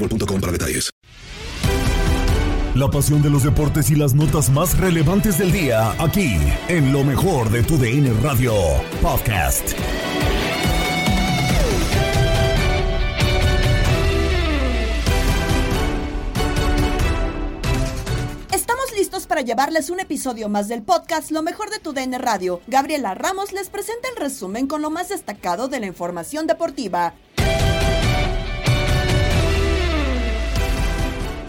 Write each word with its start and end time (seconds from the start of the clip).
boostmobile.com 0.00 0.40
para 0.40 0.52
detalles. 0.52 0.90
La 2.74 2.88
pasión 2.88 3.20
de 3.20 3.30
los 3.30 3.42
deportes 3.42 3.90
y 3.90 3.96
las 3.96 4.14
notas 4.14 4.48
más 4.48 4.78
relevantes 4.78 5.38
del 5.38 5.50
día, 5.50 5.90
aquí, 5.98 6.36
en 6.68 6.92
lo 6.92 7.02
mejor 7.02 7.50
de 7.50 7.64
tu 7.64 7.76
DN 7.76 8.12
Radio 8.22 8.54
Podcast. 9.02 9.74
Estamos 18.52 18.92
listos 18.96 19.26
para 19.26 19.40
llevarles 19.40 19.90
un 19.90 19.98
episodio 19.98 20.48
más 20.48 20.68
del 20.68 20.82
podcast 20.82 21.32
Lo 21.32 21.42
mejor 21.42 21.70
de 21.70 21.80
tu 21.80 21.92
DN 21.92 22.16
Radio. 22.18 22.60
Gabriela 22.68 23.14
Ramos 23.14 23.52
les 23.52 23.68
presenta 23.68 24.08
el 24.10 24.16
resumen 24.16 24.68
con 24.68 24.80
lo 24.80 24.90
más 24.90 25.08
destacado 25.08 25.66
de 25.66 25.80
la 25.80 25.86
información 25.86 26.46
deportiva. 26.46 27.14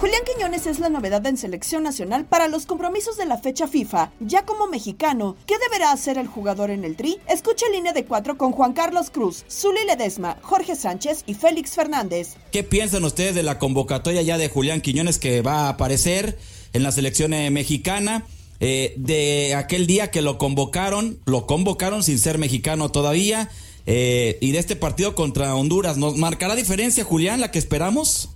Julián 0.02 0.24
Quiñones 0.26 0.66
es 0.66 0.80
la 0.80 0.90
novedad 0.90 1.24
en 1.28 1.38
selección 1.38 1.84
nacional 1.84 2.26
para 2.26 2.48
los 2.48 2.66
compromisos 2.66 3.18
de 3.18 3.28
la 3.28 3.38
fecha 3.38 3.68
FIFA. 3.68 4.12
Ya 4.20 4.48
como 4.48 4.66
mexicano, 4.66 5.38
¿qué 5.46 5.54
deberá 5.60 5.92
hacer 5.92 6.18
el 6.18 6.26
jugador 6.26 6.72
en 6.72 6.84
el 6.84 6.96
tri? 6.96 7.20
Escucha 7.30 7.68
línea 7.72 7.94
de 7.94 8.06
cuatro 8.06 8.36
con 8.36 8.52
Juan 8.52 8.74
Carlos 8.74 9.12
Cruz, 9.12 9.46
Zuli 9.48 9.86
Ledesma, 9.86 10.40
Jorge 10.42 10.76
Sánchez 10.76 11.22
y 11.28 11.36
Félix 11.36 11.76
Fernández. 11.76 12.30
¿Qué 12.52 12.64
piensan 12.64 13.04
ustedes 13.04 13.36
de 13.36 13.44
la 13.44 13.60
convocatoria 13.60 14.24
ya 14.24 14.40
de 14.40 14.50
Julián 14.50 14.82
Quiñones 14.82 15.20
que 15.20 15.44
va 15.44 15.68
a 15.68 15.70
aparecer 15.70 16.40
en 16.74 16.82
la 16.82 16.92
selección 16.92 17.36
eh, 17.36 17.52
mexicana? 17.52 18.26
Eh, 18.60 18.96
de 18.98 19.54
aquel 19.54 19.86
día 19.86 20.10
que 20.10 20.24
lo 20.24 20.40
convocaron, 20.40 21.20
lo 21.26 21.46
convocaron 21.46 22.02
sin 22.02 22.18
ser 22.18 22.40
mexicano 22.40 22.90
todavía. 22.90 23.52
eh, 23.86 24.40
y 24.42 24.52
de 24.52 24.58
este 24.58 24.76
partido 24.76 25.14
contra 25.14 25.54
Honduras, 25.54 25.98
¿nos 25.98 26.18
marcará 26.18 26.56
diferencia, 26.56 27.04
Julián, 27.04 27.40
la 27.40 27.52
que 27.52 27.60
esperamos? 27.60 28.30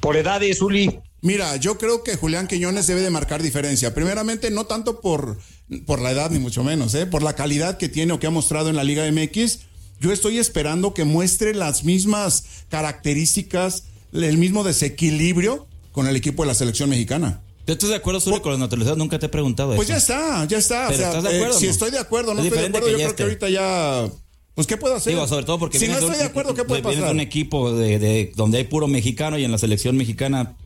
Por 0.00 0.16
edades, 0.16 0.60
Uli. 0.60 0.98
Mira, 1.22 1.56
yo 1.56 1.78
creo 1.78 2.02
que 2.02 2.16
Julián 2.16 2.48
Quiñones 2.48 2.86
debe 2.88 3.00
de 3.00 3.08
marcar 3.10 3.42
diferencia. 3.42 3.94
Primeramente, 3.94 4.50
no 4.50 4.64
tanto 4.66 5.00
por, 5.00 5.38
por 5.86 6.00
la 6.00 6.10
edad, 6.10 6.30
ni 6.32 6.38
mucho 6.40 6.64
menos, 6.64 6.94
¿eh? 6.94 7.06
por 7.06 7.22
la 7.22 7.34
calidad 7.34 7.78
que 7.78 7.88
tiene 7.88 8.12
o 8.12 8.18
que 8.20 8.26
ha 8.26 8.30
mostrado 8.30 8.68
en 8.70 8.76
la 8.76 8.82
Liga 8.84 9.10
MX. 9.10 9.60
Yo 10.00 10.12
estoy 10.12 10.38
esperando 10.38 10.94
que 10.94 11.04
muestre 11.04 11.54
las 11.54 11.84
mismas 11.84 12.42
características, 12.70 13.84
el 14.12 14.36
mismo 14.36 14.64
desequilibrio 14.64 15.66
con 15.92 16.06
el 16.08 16.16
equipo 16.16 16.42
de 16.42 16.48
la 16.48 16.54
selección 16.54 16.90
mexicana. 16.90 17.40
¿Tú 17.64 17.72
estás 17.72 17.90
de 17.90 17.96
acuerdo 17.96 18.20
sobre 18.20 18.40
con 18.40 18.52
la 18.52 18.58
naturalidad? 18.58 18.96
Nunca 18.96 19.18
te 19.20 19.26
he 19.26 19.28
preguntado 19.28 19.76
Pues 19.76 19.88
eso. 19.88 19.92
ya 19.92 19.98
está, 19.98 20.44
ya 20.46 20.58
está. 20.58 20.88
Pero 20.88 20.94
o 20.94 20.98
sea, 20.98 21.08
¿estás 21.10 21.22
de 21.24 21.30
eh, 21.30 21.36
acuerdo 21.36 21.56
o 21.56 21.60
si 21.60 21.66
estoy 21.68 21.90
de 21.92 21.98
acuerdo, 21.98 22.34
no 22.34 22.40
Es 22.40 22.46
estoy 22.46 22.60
de 22.62 22.66
acuerdo, 22.66 22.88
yo 22.88 22.96
creo 22.96 23.14
que 23.16 23.22
ahorita 23.22 23.48
ya. 23.48 24.08
Pues, 24.54 24.66
¿qué 24.66 24.76
puedo 24.76 24.96
hacer? 24.96 25.12
Digo, 25.14 25.26
sobre 25.28 25.46
todo 25.46 25.58
porque 25.60 25.78
si 25.78 25.86
no 25.86 25.94
estoy 25.98 26.16
de 26.16 26.24
acuerdo, 26.24 26.54
¿qué 26.54 26.64
puede 26.64 26.82
pasar? 26.82 27.12
un 27.12 27.20
equipo 27.20 27.72
de, 27.72 27.98
de- 27.98 28.32
donde 28.34 28.58
hay 28.58 28.64
puro 28.64 28.88
mexicano 28.88 29.38
y 29.38 29.44
en 29.44 29.52
la 29.52 29.58
selección 29.58 29.96
mexicana. 29.96 30.56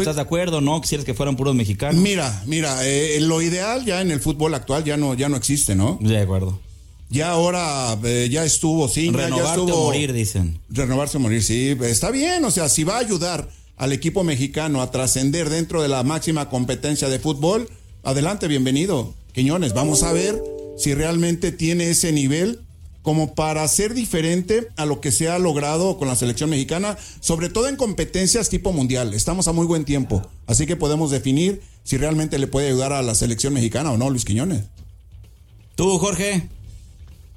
¿Estás 0.00 0.16
de 0.16 0.22
acuerdo? 0.22 0.60
¿No? 0.60 0.80
Quisieras 0.80 1.04
que 1.04 1.14
fueran 1.14 1.36
puros 1.36 1.54
mexicanos. 1.54 2.00
Mira, 2.00 2.42
mira, 2.46 2.86
eh, 2.86 3.18
lo 3.20 3.42
ideal 3.42 3.84
ya 3.84 4.00
en 4.00 4.10
el 4.10 4.20
fútbol 4.20 4.54
actual 4.54 4.84
ya 4.84 4.96
no, 4.96 5.14
ya 5.14 5.28
no 5.28 5.36
existe, 5.36 5.74
¿no? 5.74 5.98
De 6.00 6.18
acuerdo. 6.18 6.58
Ya 7.10 7.30
ahora 7.30 7.98
eh, 8.04 8.28
ya 8.30 8.44
estuvo, 8.44 8.88
sí, 8.88 9.12
ya 9.12 9.24
Renovarte 9.24 9.60
o 9.72 9.84
morir, 9.84 10.12
dicen. 10.14 10.58
Renovarse 10.70 11.18
o 11.18 11.20
morir, 11.20 11.42
sí, 11.42 11.76
está 11.82 12.10
bien, 12.10 12.42
o 12.44 12.50
sea, 12.50 12.70
si 12.70 12.84
va 12.84 12.96
a 12.96 13.00
ayudar 13.00 13.50
al 13.76 13.92
equipo 13.92 14.24
mexicano 14.24 14.80
a 14.80 14.90
trascender 14.90 15.50
dentro 15.50 15.82
de 15.82 15.88
la 15.88 16.02
máxima 16.04 16.48
competencia 16.48 17.10
de 17.10 17.18
fútbol, 17.18 17.68
adelante, 18.02 18.48
bienvenido. 18.48 19.12
Quiñones, 19.34 19.74
vamos 19.74 20.02
a 20.04 20.12
ver 20.12 20.42
si 20.78 20.94
realmente 20.94 21.52
tiene 21.52 21.90
ese 21.90 22.12
nivel 22.12 22.60
como 23.02 23.34
para 23.34 23.66
ser 23.68 23.94
diferente 23.94 24.68
a 24.76 24.86
lo 24.86 25.00
que 25.00 25.12
se 25.12 25.28
ha 25.28 25.38
logrado 25.38 25.98
con 25.98 26.08
la 26.08 26.16
selección 26.16 26.50
mexicana, 26.50 26.96
sobre 27.20 27.48
todo 27.48 27.68
en 27.68 27.76
competencias 27.76 28.48
tipo 28.48 28.72
mundial. 28.72 29.12
Estamos 29.12 29.48
a 29.48 29.52
muy 29.52 29.66
buen 29.66 29.84
tiempo, 29.84 30.22
así 30.46 30.66
que 30.66 30.76
podemos 30.76 31.10
definir 31.10 31.60
si 31.82 31.96
realmente 31.96 32.38
le 32.38 32.46
puede 32.46 32.68
ayudar 32.68 32.92
a 32.92 33.02
la 33.02 33.14
selección 33.14 33.52
mexicana 33.52 33.90
o 33.92 33.98
no, 33.98 34.08
Luis 34.08 34.24
Quiñones. 34.24 34.64
¿Tú, 35.74 35.98
Jorge? 35.98 36.48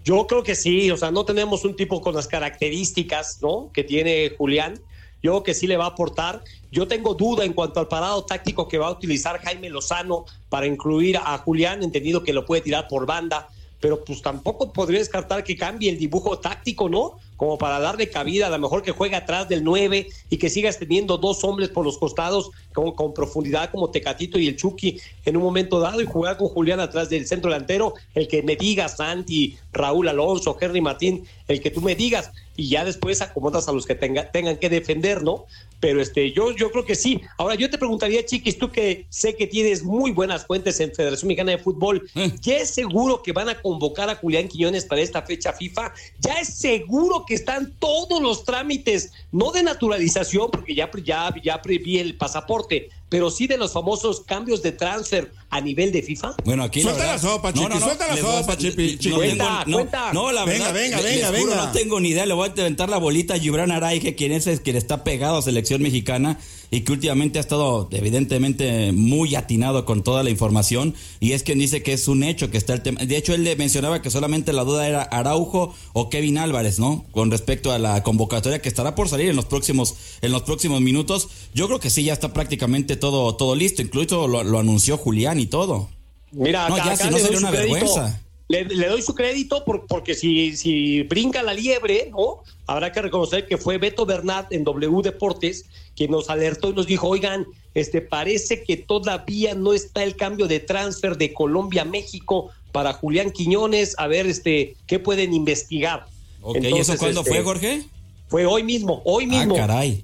Yo 0.04 0.28
creo 0.28 0.44
que 0.44 0.54
sí, 0.54 0.92
o 0.92 0.98
sea, 0.98 1.10
no 1.10 1.26
tenemos 1.26 1.66
un 1.66 1.76
tipo 1.76 2.00
con 2.00 2.14
las 2.14 2.28
características, 2.28 3.40
¿no? 3.42 3.72
Que 3.74 3.84
tiene 3.84 4.32
Julián. 4.38 4.80
Yo 5.24 5.32
creo 5.32 5.44
que 5.44 5.54
sí 5.56 5.66
le 5.66 5.78
va 5.78 5.86
a 5.86 5.90
aportar. 5.90 6.44
Yo 6.72 6.88
tengo 6.88 7.16
duda 7.16 7.44
en 7.44 7.54
cuanto 7.54 7.80
al 7.80 7.88
parado 7.88 8.24
táctico 8.24 8.68
que 8.68 8.78
va 8.78 8.90
a 8.90 8.92
utilizar 8.92 9.40
Jaime 9.40 9.72
Lozano 9.72 10.26
para 10.50 10.68
incluir 10.68 11.18
a 11.18 11.36
Julián, 11.40 11.82
entendido 11.82 12.22
que 12.22 12.34
lo 12.34 12.46
puede 12.46 12.62
tirar 12.62 12.88
por 12.88 13.08
banda, 13.08 13.50
pero 13.80 14.04
pues 14.04 14.22
tampoco 14.22 14.72
podría 14.74 15.00
descartar 15.00 15.44
que 15.44 15.56
cambie 15.58 15.90
el 15.92 15.98
dibujo 16.00 16.40
táctico, 16.40 16.90
¿no? 16.90 17.18
Como 17.38 17.58
para 17.58 17.80
darle 17.80 18.10
cabida, 18.10 18.48
a 18.48 18.50
lo 18.50 18.60
mejor 18.60 18.82
que 18.82 18.92
juegue 18.92 19.16
atrás 19.16 19.50
del 19.50 19.64
9 19.64 20.08
y 20.30 20.38
que 20.38 20.50
sigas 20.50 20.80
teniendo 20.80 21.18
dos 21.18 21.44
hombres 21.44 21.70
por 21.70 21.84
los 21.84 21.98
costados 21.98 22.50
con, 22.74 22.94
con 22.94 23.14
profundidad 23.14 23.70
como 23.72 23.90
Tecatito 23.92 24.40
y 24.40 24.48
el 24.48 24.56
Chucky 24.56 25.00
en 25.26 25.36
un 25.38 25.44
momento 25.44 25.80
dado 25.82 26.02
y 26.02 26.06
jugar 26.06 26.38
con 26.38 26.48
Julián 26.48 26.80
atrás 26.80 27.10
del 27.10 27.28
centro 27.28 27.52
delantero, 27.52 27.94
el 28.14 28.28
que 28.30 28.42
me 28.42 28.56
digas, 28.56 28.98
Santi, 28.98 29.58
Raúl 29.74 30.08
Alonso, 30.08 30.58
Henry 30.60 30.80
Martín, 30.82 31.26
el 31.48 31.60
que 31.62 31.72
tú 31.72 31.82
me 31.82 31.96
digas 31.96 32.32
y 32.56 32.70
ya 32.70 32.86
después 32.86 33.22
acomodas 33.22 33.68
a 33.68 33.74
los 33.74 33.86
que 33.86 33.96
tenga- 34.00 34.32
tengan 34.32 34.58
que 34.58 34.70
defender, 34.70 35.22
¿no? 35.22 35.46
Pero 35.86 36.02
este, 36.02 36.32
yo, 36.32 36.50
yo 36.50 36.72
creo 36.72 36.84
que 36.84 36.96
sí. 36.96 37.22
Ahora, 37.38 37.54
yo 37.54 37.70
te 37.70 37.78
preguntaría, 37.78 38.26
Chiquis, 38.26 38.58
tú 38.58 38.72
que 38.72 39.06
sé 39.10 39.36
que 39.36 39.46
tienes 39.46 39.84
muy 39.84 40.10
buenas 40.10 40.44
fuentes 40.44 40.80
en 40.80 40.92
Federación 40.92 41.28
Mexicana 41.28 41.52
de 41.52 41.60
Fútbol, 41.60 42.10
¿ya 42.42 42.58
es 42.58 42.72
seguro 42.72 43.22
que 43.22 43.34
van 43.34 43.50
a 43.50 43.62
convocar 43.62 44.10
a 44.10 44.16
Julián 44.16 44.48
Quiñones 44.48 44.86
para 44.86 45.02
esta 45.02 45.22
fecha 45.22 45.54
FIFA? 45.54 45.94
¿Ya 46.20 46.40
es 46.40 46.48
seguro 46.56 47.24
que 47.28 47.36
están 47.36 47.76
todos 47.78 48.20
los 48.20 48.44
trámites, 48.46 49.12
no 49.32 49.52
de 49.52 49.62
naturalización, 49.62 50.50
porque 50.50 50.74
ya, 50.74 50.90
ya, 51.04 51.32
ya 51.44 51.62
preví 51.62 52.00
el 52.00 52.18
pasaporte, 52.18 52.90
pero 53.10 53.30
sí 53.30 53.48
de 53.48 53.58
los 53.58 53.72
famosos 53.74 54.22
cambios 54.22 54.62
de 54.62 54.72
transfer 54.72 55.32
a 55.50 55.62
nivel 55.62 55.92
de 55.92 56.02
FIFA? 56.02 56.36
Bueno, 56.44 56.64
aquí 56.64 56.82
Suelta 56.82 57.06
la, 57.06 57.14
la 57.14 57.20
sopa, 57.20 57.54
Chiqui, 57.54 57.80
suelta 57.80 58.08
la 58.08 58.14
les 58.16 58.24
voy 58.24 58.34
a- 58.36 58.40
sopa, 58.42 58.58
Chiqui. 58.58 59.10
No, 59.10 59.16
Cuenta, 59.16 59.46
tengo- 59.46 59.64
no, 59.68 59.78
cuenta. 59.78 60.14
no, 60.14 60.32
la 60.32 60.46
Venga, 60.46 60.72
verdad. 60.72 60.74
venga, 60.74 61.02
venga, 61.02 61.28
juro, 61.28 61.52
venga. 61.52 61.66
No 61.68 61.72
tengo 61.72 62.00
ni 62.00 62.10
idea, 62.10 62.26
le 62.26 62.34
voy 62.34 62.50
a 62.50 62.52
aventar 62.52 62.90
la 62.90 62.98
bolita 62.98 63.36
a 63.36 63.40
Gibran 63.40 63.72
Araige, 63.72 64.16
quien 64.16 64.32
es 64.32 64.48
el 64.48 64.62
quien 64.62 64.76
está 64.76 65.04
pegado 65.04 65.38
a 65.38 65.42
selección 65.42 65.82
mexicana 65.82 66.40
y 66.72 66.82
que 66.82 66.92
últimamente 66.92 67.40
ha 67.40 67.42
estado 67.42 67.88
evidentemente 67.92 68.92
muy 68.92 69.36
atinado 69.36 69.86
con 69.86 70.04
toda 70.04 70.24
la 70.24 70.30
información 70.30 70.96
y 71.20 71.34
es 71.34 71.44
quien 71.44 71.60
dice 71.60 71.84
que 71.84 71.94
es 71.94 72.08
un 72.08 72.24
hecho 72.24 72.50
que 72.50 72.58
está 72.58 72.74
el 72.74 72.82
tema. 72.82 73.04
De 73.04 73.18
hecho, 73.18 73.34
él 73.34 73.44
le 73.44 73.56
mencionaba 73.56 74.02
que 74.02 74.10
solamente 74.10 74.54
la 74.54 74.64
duda 74.64 74.88
era 74.88 75.04
Araujo 75.04 75.74
o 75.94 76.10
Kevin 76.10 76.38
Álvarez, 76.38 76.80
¿no? 76.80 77.06
Con 77.12 77.32
respecto 77.32 77.72
a 77.72 77.80
la 77.80 78.04
convocatoria 78.04 78.62
que 78.62 78.70
estará 78.70 78.96
por 78.96 79.10
salir 79.10 79.30
en 79.30 79.36
los 79.36 79.46
próximos 79.46 79.96
en 80.22 80.32
los 80.32 80.44
próximos 80.44 80.82
minutos. 80.82 81.30
Yo 81.54 81.68
creo 81.68 81.80
que 81.80 81.90
sí 81.90 82.04
ya 82.04 82.14
está 82.14 82.34
prácticamente 82.34 82.96
todo 82.96 83.36
todo 83.36 83.56
listo, 83.56 83.82
incluso 83.82 84.28
lo, 84.28 84.44
lo 84.44 84.60
anunció 84.60 84.98
Julián 84.98 85.40
y 85.40 85.48
todo. 85.48 85.90
Mira, 86.32 86.68
No, 86.68 86.76
acá, 86.76 86.86
ya, 86.86 86.94
acá 86.94 87.06
si 87.06 87.10
no 87.12 87.18
sería 87.18 87.38
una 87.38 87.52
vergüenza. 87.52 88.22
Le, 88.48 88.64
le 88.66 88.88
doy 88.88 89.02
su 89.02 89.16
crédito 89.16 89.64
por- 89.66 89.88
porque 89.88 90.14
si, 90.14 90.56
si 90.56 91.02
brinca 91.04 91.42
la 91.42 91.54
liebre, 91.54 92.10
¿no? 92.12 92.44
Habrá 92.68 92.92
que 92.92 93.02
reconocer 93.02 93.48
que 93.48 93.58
fue 93.58 93.78
Beto 93.80 94.06
Bernat 94.06 94.52
en 94.52 94.64
W 94.64 95.02
Deportes 95.04 95.66
quien 95.96 96.12
nos 96.12 96.30
alertó 96.30 96.70
y 96.70 96.74
nos 96.74 96.86
dijo, 96.88 97.08
oigan, 97.08 97.46
este 97.74 98.02
parece 98.02 98.64
que 98.64 98.78
todavía 98.78 99.56
no 99.56 99.74
está 99.74 100.04
el 100.04 100.16
cambio 100.16 100.48
de 100.48 100.60
transfer 100.60 101.18
de 101.18 101.34
Colombia 101.34 101.84
a 101.84 101.86
México 101.86 102.52
para 102.72 102.94
Julián 102.94 103.32
Quiñones, 103.32 103.96
a 103.98 104.08
ver 104.08 104.28
este 104.28 104.76
qué 104.88 105.00
pueden 105.00 105.34
investigar. 105.34 106.06
Ok, 106.42 106.56
¿y 106.56 106.66
Entonces, 106.66 106.90
eso 106.90 106.98
cuándo 107.00 107.22
este, 107.22 107.32
fue, 107.32 107.44
Jorge? 107.44 107.84
Fue 108.28 108.46
hoy 108.46 108.64
mismo, 108.64 109.02
hoy 109.06 109.24
Ah, 109.26 109.28
mismo. 109.40 109.56
caray. 109.56 110.04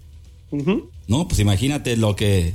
Ujú. 0.52 0.90
No, 1.08 1.28
pues 1.28 1.40
imagínate 1.40 1.96
lo 1.98 2.16
que. 2.16 2.54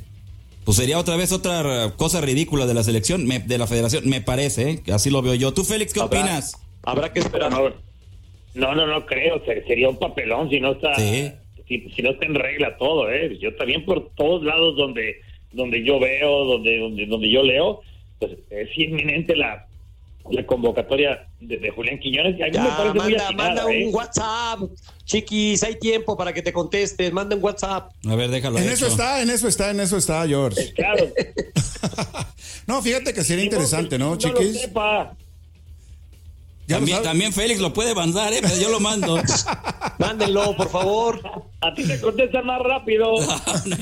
Pues 0.67 0.77
sería 0.79 0.99
otra 0.99 1.17
vez 1.17 1.33
otra 1.33 1.95
cosa 1.97 2.21
ridícula 2.21 2.67
de 2.67 2.75
la 2.75 2.83
selección, 2.83 3.25
me- 3.25 3.39
de 3.39 3.57
la 3.57 3.67
federación, 3.69 4.07
me 4.09 4.21
parece, 4.21 4.71
¿eh? 4.71 4.83
así 4.93 5.11
lo 5.11 5.23
veo 5.23 5.35
yo. 5.35 5.55
¿Tú, 5.55 5.63
Félix, 5.65 5.95
qué 5.95 6.01
Habrá- 6.01 6.21
opinas? 6.23 6.61
Habrá 6.83 7.13
que 7.13 7.21
esperar. 7.21 7.53
No, 7.53 7.71
no, 8.55 8.75
no, 8.75 8.87
no 8.87 9.07
creo. 9.07 9.41
se- 9.47 9.63
Sería 9.65 9.89
un 9.89 9.97
papelón 9.99 10.51
si 10.51 10.59
no 10.61 10.73
está, 10.73 10.95
Sí. 10.97 11.31
si, 11.69 11.89
si 11.91 12.03
no 12.03 12.11
está 12.11 12.27
en 12.27 12.35
regla 12.35 12.77
todo, 12.79 13.09
¿eh? 13.11 13.39
Yo 13.41 13.55
también 13.55 13.85
por 13.85 14.11
todos 14.17 14.43
lados 14.43 14.77
donde, 14.77 15.21
donde 15.53 15.85
yo 15.85 16.01
veo, 16.01 16.45
donde, 16.45 16.79
donde, 16.81 17.07
donde 17.07 17.31
yo 17.31 17.43
leo, 17.45 17.81
pues 18.19 18.33
es 18.51 18.69
inminente 18.77 19.37
la, 19.37 19.66
la 20.31 20.45
convocatoria 20.47 21.29
de, 21.41 21.59
de 21.59 21.71
Julián 21.71 21.99
Quiñones. 21.99 22.39
Y 22.39 22.43
a 22.43 22.47
mí 22.47 22.53
me 22.53 22.59
Ya, 22.59 22.79
muy 22.93 22.99
manda, 22.99 23.25
atinada, 23.27 23.33
manda 23.33 23.73
¿eh? 23.73 23.87
un 23.87 23.95
WhatsApp, 23.95 24.61
chiquis, 25.05 25.63
hay 25.63 25.79
tiempo 25.79 26.17
para 26.17 26.33
que 26.33 26.43
te 26.43 26.53
contestes, 26.53 27.13
manda 27.13 27.37
un 27.37 27.43
WhatsApp. 27.43 27.91
A 28.09 28.15
ver, 28.15 28.31
déjalo. 28.31 28.59
En 28.59 28.65
hecho. 28.65 28.73
eso 28.75 28.87
está, 28.89 29.23
en 29.23 29.31
eso 29.31 29.49
está, 29.49 29.71
en 29.71 29.81
eso 29.81 29.97
está, 29.97 30.27
George. 30.27 30.73
Claro. 30.75 31.07
No, 32.67 32.83
fíjate 32.83 33.15
que 33.15 33.23
sería 33.23 33.45
interesante, 33.45 33.97
¿no, 33.97 34.07
no 34.07 34.11
lo 34.13 34.17
chiquis? 34.19 34.61
sepa. 34.61 35.15
También, 36.67 37.03
también 37.03 37.33
Félix 37.33 37.61
lo 37.61 37.73
puede 37.73 37.95
mandar, 37.95 38.33
¿eh? 38.33 38.39
Pero 38.43 38.57
yo 38.59 38.69
lo 38.71 38.81
mando. 38.81 39.17
Mándenlo, 39.99 40.57
por 40.57 40.69
favor. 40.69 41.21
A 41.61 41.73
ti 41.75 41.85
te 41.87 42.01
contestan 42.01 42.45
más 42.47 42.61
rápido. 42.61 43.13
no. 43.65 43.77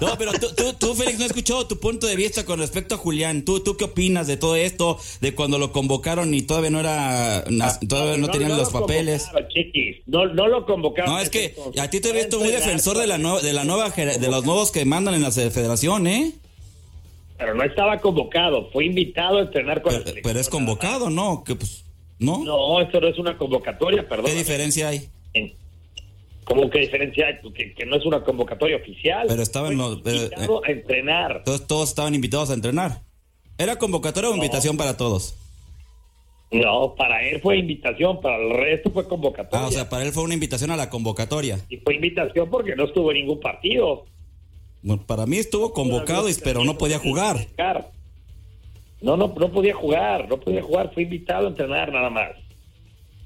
No, 0.00 0.18
pero 0.18 0.32
tú, 0.32 0.48
tú, 0.56 0.72
tú, 0.74 0.94
Félix, 0.94 1.18
no 1.18 1.24
he 1.24 1.28
escuchado 1.28 1.66
tu 1.66 1.78
punto 1.78 2.06
de 2.06 2.16
vista 2.16 2.44
con 2.44 2.58
respecto 2.58 2.96
a 2.96 2.98
Julián. 2.98 3.44
¿Tú, 3.44 3.60
¿Tú 3.60 3.76
qué 3.76 3.84
opinas 3.84 4.26
de 4.26 4.36
todo 4.36 4.56
esto? 4.56 4.98
De 5.20 5.34
cuando 5.34 5.58
lo 5.58 5.72
convocaron 5.72 6.34
y 6.34 6.42
todavía 6.42 6.70
no 6.70 6.80
era. 6.80 7.44
nas- 7.46 7.78
todavía 7.88 8.16
no, 8.16 8.28
tenían 8.28 8.56
los 8.56 8.72
lo 8.72 8.80
papeles. 8.80 9.22
convocaron, 9.24 9.48
chiquis. 9.50 9.96
No, 10.06 10.26
no 10.26 10.48
lo 10.48 10.66
convocaron. 10.66 11.12
No, 11.14 11.20
es 11.20 11.30
que 11.30 11.54
a 11.80 11.88
ti 11.90 12.00
te 12.00 12.10
he 12.10 12.12
visto 12.12 12.38
muy 12.40 12.48
defensor 12.50 12.98
de 12.98 13.06
la, 13.06 13.18
nueva 13.18 13.40
de 13.40 13.52
la 13.52 13.64
nueva 13.64 13.90
de 13.90 14.28
los 14.30 14.44
nuevos 14.44 14.72
que 14.72 14.84
mandan 14.84 15.14
en 15.14 15.22
la 15.22 15.30
federación, 15.30 16.06
¿eh? 16.06 16.32
Pero 17.38 17.54
no 17.54 17.62
estaba 17.64 17.98
convocado, 17.98 18.70
fue 18.72 18.86
invitado 18.86 19.38
a 19.38 19.42
entrenar 19.42 19.82
con 19.82 19.92
la 19.92 19.98
Pero, 19.98 20.08
selección. 20.08 20.30
pero 20.32 20.40
es 20.40 20.48
convocado, 20.48 21.10
¿no? 21.10 21.44
Que 21.44 21.54
pues, 21.54 21.84
¿no? 22.18 22.44
No, 22.44 22.80
esto 22.80 23.00
no 23.00 23.08
es 23.08 23.18
una 23.18 23.36
convocatoria, 23.36 24.08
perdón. 24.08 24.26
¿Qué 24.26 24.34
diferencia 24.34 24.88
hay? 24.88 25.08
¿Cómo 26.44 26.70
que 26.70 26.78
diferencia 26.78 27.26
hay? 27.26 27.52
Que, 27.52 27.74
que 27.74 27.84
no 27.86 27.96
es 27.96 28.04
una 28.06 28.22
convocatoria 28.22 28.76
oficial. 28.76 29.26
Pero 29.28 29.42
estaban 29.42 29.76
los. 29.76 29.96
Eh, 29.98 30.00
invitado 30.22 30.64
a 30.64 30.68
entrenar. 30.70 31.42
todos, 31.44 31.66
todos 31.66 31.88
estaban 31.88 32.14
invitados 32.14 32.50
a 32.50 32.54
entrenar. 32.54 33.02
¿Era 33.58 33.76
convocatoria 33.76 34.30
o 34.30 34.34
invitación 34.34 34.76
para 34.76 34.96
todos? 34.96 35.34
No, 36.52 36.94
para 36.94 37.26
él 37.28 37.40
fue 37.40 37.58
invitación, 37.58 38.20
para 38.20 38.36
el 38.36 38.50
resto 38.56 38.90
fue 38.92 39.08
convocatoria. 39.08 39.64
Ah, 39.66 39.68
o 39.68 39.72
sea, 39.72 39.88
para 39.88 40.04
él 40.04 40.12
fue 40.12 40.22
una 40.22 40.34
invitación 40.34 40.70
a 40.70 40.76
la 40.76 40.88
convocatoria. 40.88 41.58
Y 41.68 41.78
fue 41.78 41.96
invitación 41.96 42.48
porque 42.48 42.76
no 42.76 42.84
estuvo 42.84 43.10
en 43.10 43.18
ningún 43.18 43.40
partido. 43.40 44.04
Bueno, 44.82 45.02
para 45.04 45.26
mí 45.26 45.38
estuvo 45.38 45.72
convocado, 45.72 46.28
y- 46.28 46.34
pero 46.34 46.64
no 46.64 46.78
podía 46.78 47.00
jugar. 47.00 47.44
No, 49.00 49.16
no, 49.16 49.34
no 49.38 49.50
podía 49.50 49.74
jugar, 49.74 50.28
no 50.28 50.38
podía 50.38 50.62
jugar, 50.62 50.90
fue 50.94 51.02
invitado 51.04 51.46
a 51.46 51.50
entrenar 51.50 51.92
nada 51.92 52.10
más. 52.10 52.30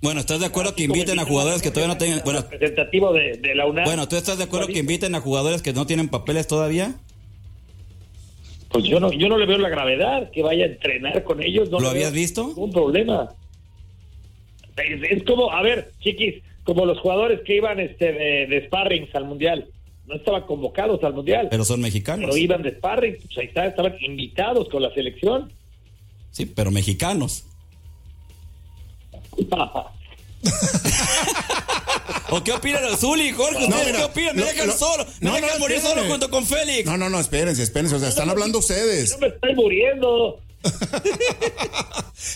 Bueno, 0.03 0.21
¿estás 0.21 0.41
de 0.41 0.47
acuerdo 0.47 0.75
que 0.75 0.85
inviten 0.85 1.19
a 1.19 1.25
jugadores 1.25 1.61
que 1.63 1.71
todavía 1.71 1.95
no 1.95 1.99
tengan... 1.99 2.23
Bueno, 2.25 2.41
Representativo 2.41 3.13
de, 3.13 3.37
de 3.37 3.55
la 3.55 3.67
UNAM. 3.67 3.85
bueno, 3.85 4.09
¿tú 4.09 4.17
estás 4.17 4.39
de 4.39 4.45
acuerdo 4.45 4.67
que 4.69 4.79
inviten 4.79 5.15
a 5.15 5.21
jugadores 5.21 5.61
que 5.61 5.73
no 5.75 5.87
tienen 5.87 6.09
papeles 6.09 6.47
todavía? 6.47 6.95
Pues 8.71 8.85
yo 8.85 8.99
no, 8.99 9.13
yo 9.13 9.29
no 9.29 9.37
le 9.37 9.47
veo 9.47 9.59
la 9.59 9.69
gravedad 9.69 10.31
que 10.31 10.43
vaya 10.43 10.65
a 10.65 10.69
entrenar 10.69 11.23
con 11.25 11.43
ellos. 11.43 11.71
No 11.71 11.81
¿Lo 11.81 11.89
habías 11.91 12.13
visto? 12.13 12.47
Ningún 12.49 12.71
problema. 12.73 13.29
Es, 14.77 15.03
es 15.19 15.23
como, 15.25 15.51
a 15.53 15.61
ver, 15.63 15.91
chiquis, 16.01 16.43
como 16.65 16.87
los 16.87 16.99
jugadores 17.01 17.41
que 17.45 17.57
iban 17.57 17.79
este 17.81 18.13
de, 18.13 18.47
de 18.47 18.67
sparrings 18.67 19.15
al 19.15 19.25
mundial. 19.25 19.67
No 20.07 20.15
estaban 20.17 20.43
convocados 20.43 21.03
al 21.05 21.15
mundial. 21.15 21.49
Pero 21.51 21.65
son 21.65 21.81
mexicanos. 21.81 22.25
Pero 22.25 22.37
iban 22.37 22.63
de 22.63 22.71
sparring, 22.71 23.17
pues 23.23 23.39
ahí 23.39 23.47
está, 23.47 23.67
estaban 23.67 23.95
invitados 24.01 24.69
con 24.69 24.83
la 24.83 24.93
selección. 24.95 25.53
Sí, 26.32 26.47
pero 26.47 26.71
mexicanos. 26.71 27.44
¿O 32.32 32.44
qué 32.44 32.53
opinan 32.53 32.82
los 32.85 33.00
Zuli, 33.00 33.32
Jorge? 33.32 33.65
¿Ustedes 33.65 33.87
mira, 33.87 33.99
qué 33.99 34.05
opinan? 34.05 34.37
Me 34.37 34.44
dejan 34.44 34.69
lo- 34.69 34.77
solo. 34.79 35.05
Me 35.21 35.29
no, 35.31 35.35
dejan 35.35 35.50
no, 35.55 35.59
morir 35.59 35.81
solo 35.81 36.05
junto 36.06 36.31
con 36.31 36.47
Félix. 36.47 36.87
No, 36.87 36.97
no, 36.97 37.11
no, 37.11 37.19
espérense, 37.19 37.62
espérense. 37.62 37.97
O 37.97 37.99
sea, 37.99 38.09
están 38.09 38.31
hablando 38.31 38.59
ustedes. 38.61 39.11
No 39.12 39.19
me 39.19 39.27
estoy 39.29 39.55
muriendo. 39.55 40.41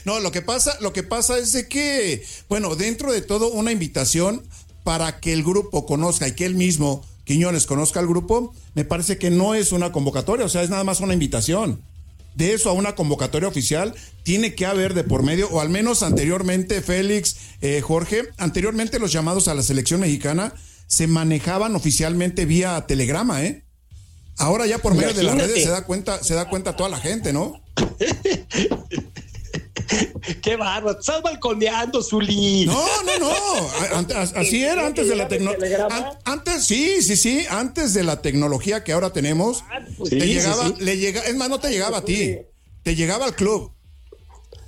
No, 0.06 0.18
lo 0.20 0.32
que 0.32 0.40
pasa, 0.42 0.76
lo 0.80 0.92
que 0.94 1.02
pasa 1.02 1.36
es 1.38 1.52
de 1.52 1.68
que, 1.68 2.24
bueno, 2.48 2.74
dentro 2.74 3.12
de 3.12 3.20
todo, 3.20 3.48
una 3.50 3.70
invitación 3.70 4.42
para 4.82 5.20
que 5.20 5.32
el 5.34 5.42
grupo 5.42 5.84
conozca 5.86 6.26
y 6.28 6.32
que 6.34 6.46
él 6.46 6.54
mismo, 6.54 7.04
Quiñones, 7.24 7.66
conozca 7.66 8.00
al 8.00 8.06
grupo, 8.06 8.54
me 8.74 8.84
parece 8.84 9.18
que 9.18 9.30
no 9.30 9.54
es 9.54 9.72
una 9.72 9.92
convocatoria, 9.92 10.46
o 10.46 10.48
sea, 10.48 10.62
es 10.62 10.70
nada 10.70 10.84
más 10.84 11.00
una 11.00 11.12
invitación. 11.12 11.82
De 12.34 12.52
eso 12.52 12.68
a 12.68 12.72
una 12.72 12.94
convocatoria 12.94 13.48
oficial 13.48 13.94
tiene 14.22 14.54
que 14.54 14.66
haber 14.66 14.94
de 14.94 15.04
por 15.04 15.22
medio, 15.22 15.48
o 15.50 15.60
al 15.60 15.68
menos 15.68 16.02
anteriormente, 16.02 16.82
Félix, 16.82 17.36
eh, 17.60 17.80
Jorge, 17.80 18.24
anteriormente 18.38 18.98
los 18.98 19.12
llamados 19.12 19.48
a 19.48 19.54
la 19.54 19.62
selección 19.62 20.00
mexicana 20.00 20.54
se 20.86 21.06
manejaban 21.06 21.76
oficialmente 21.76 22.44
vía 22.44 22.84
telegrama, 22.86 23.44
¿eh? 23.44 23.64
Ahora 24.36 24.66
ya 24.66 24.78
por 24.78 24.94
medio 24.94 25.14
de 25.14 25.22
las 25.22 25.36
redes 25.36 25.62
se 25.62 25.70
da 25.70 25.84
cuenta, 25.84 26.22
se 26.22 26.34
da 26.34 26.48
cuenta 26.48 26.74
toda 26.76 26.88
la 26.88 26.98
gente, 26.98 27.32
¿no? 27.32 27.62
Qué 30.42 30.56
bárbaro. 30.56 30.98
Estás 30.98 31.22
balconeando, 31.22 32.02
Zuli. 32.02 32.66
No, 32.66 32.84
no, 33.04 33.18
no. 33.18 33.32
A- 33.32 33.98
ante- 33.98 34.14
Así 34.14 34.62
era 34.64 34.86
antes 34.86 35.08
de 35.08 35.16
la 35.16 35.28
tecnología. 35.28 35.86
Antes, 36.24 36.64
sí, 36.64 37.02
sí, 37.02 37.16
sí. 37.16 37.46
Antes 37.50 37.94
de 37.94 38.04
la 38.04 38.22
tecnología 38.22 38.84
que 38.84 38.92
ahora 38.92 39.12
tenemos, 39.12 39.64
pues 39.98 40.10
te 40.10 40.20
sí, 40.20 40.26
llegaba, 40.26 40.68
sí. 40.68 40.74
le 40.78 40.96
llega, 40.98 41.20
es 41.22 41.36
más, 41.36 41.48
no 41.48 41.58
te 41.60 41.70
llegaba 41.70 41.98
a 41.98 42.04
ti, 42.04 42.36
te 42.82 42.94
llegaba 42.96 43.24
al 43.26 43.34
club. 43.34 43.72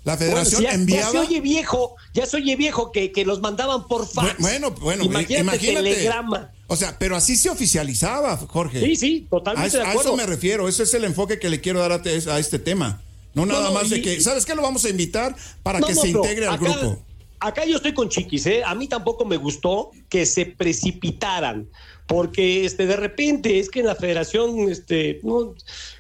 La 0.05 0.15
Bueno, 0.15 0.35
federación 0.35 0.59
si 0.61 0.63
ya, 0.65 0.71
ya 0.71 0.75
enviaba. 0.77 1.11
se 1.11 1.19
oye 1.19 1.41
viejo, 1.41 1.97
ya 2.15 2.27
se 2.27 2.37
oye 2.37 2.55
viejo 2.55 2.93
que, 2.93 3.11
que 3.11 3.25
los 3.25 3.41
mandaban 3.41 3.89
por 3.89 4.07
fax. 4.07 4.37
Bueno, 4.39 4.71
bueno, 4.71 5.03
imagínate, 5.03 5.41
imagínate. 5.41 5.91
telegrama. 5.95 6.53
O 6.69 6.77
sea, 6.77 6.97
pero 6.99 7.17
así 7.17 7.37
se 7.37 7.51
oficializaba, 7.51 8.37
Jorge. 8.37 8.81
Sí, 8.81 8.95
sí, 8.97 9.27
totalmente 9.29 9.77
a, 9.77 9.81
de 9.81 9.87
a 9.87 9.91
acuerdo. 9.91 10.11
eso 10.11 10.17
me 10.17 10.27
refiero. 10.27 10.69
Ese 10.69 10.85
es 10.85 10.95
el 10.95 11.05
enfoque 11.05 11.41
que 11.41 11.49
le 11.49 11.61
quiero 11.61 11.81
dar 11.81 11.91
a, 11.93 12.03
te- 12.03 12.23
a 12.31 12.39
este 12.39 12.59
tema. 12.61 13.03
No, 13.37 13.47
nada 13.47 13.69
no, 13.69 13.73
más 13.75 13.91
de 13.91 14.01
que, 14.03 14.21
¿sabes 14.21 14.45
qué? 14.47 14.55
Lo 14.55 14.63
vamos 14.63 14.85
a 14.87 14.89
invitar 14.89 15.37
para 15.63 15.79
No, 15.79 15.87
que 15.87 15.95
se 15.95 16.09
integre 16.09 16.47
al 16.47 16.55
acá- 16.55 16.65
grupo. 16.65 17.03
Acá 17.39 17.67
yo 17.67 17.77
estoy 17.77 17.93
con 17.93 18.09
Chiquis, 18.09 18.47
¿eh? 18.47 18.63
A 18.65 18.75
mí 18.75 18.89
tampoco 18.89 19.27
me 19.27 19.37
gustó 19.37 19.91
que 20.09 20.25
se 20.25 20.47
precipitaran, 20.47 21.69
porque 22.07 22.65
este, 22.65 22.87
de 22.87 22.97
repente 22.97 23.59
es 23.59 23.69
que 23.69 23.81
en 23.81 23.87
la 23.87 23.95
federación, 23.95 24.71
este, 24.71 25.21
no, 25.23 25.55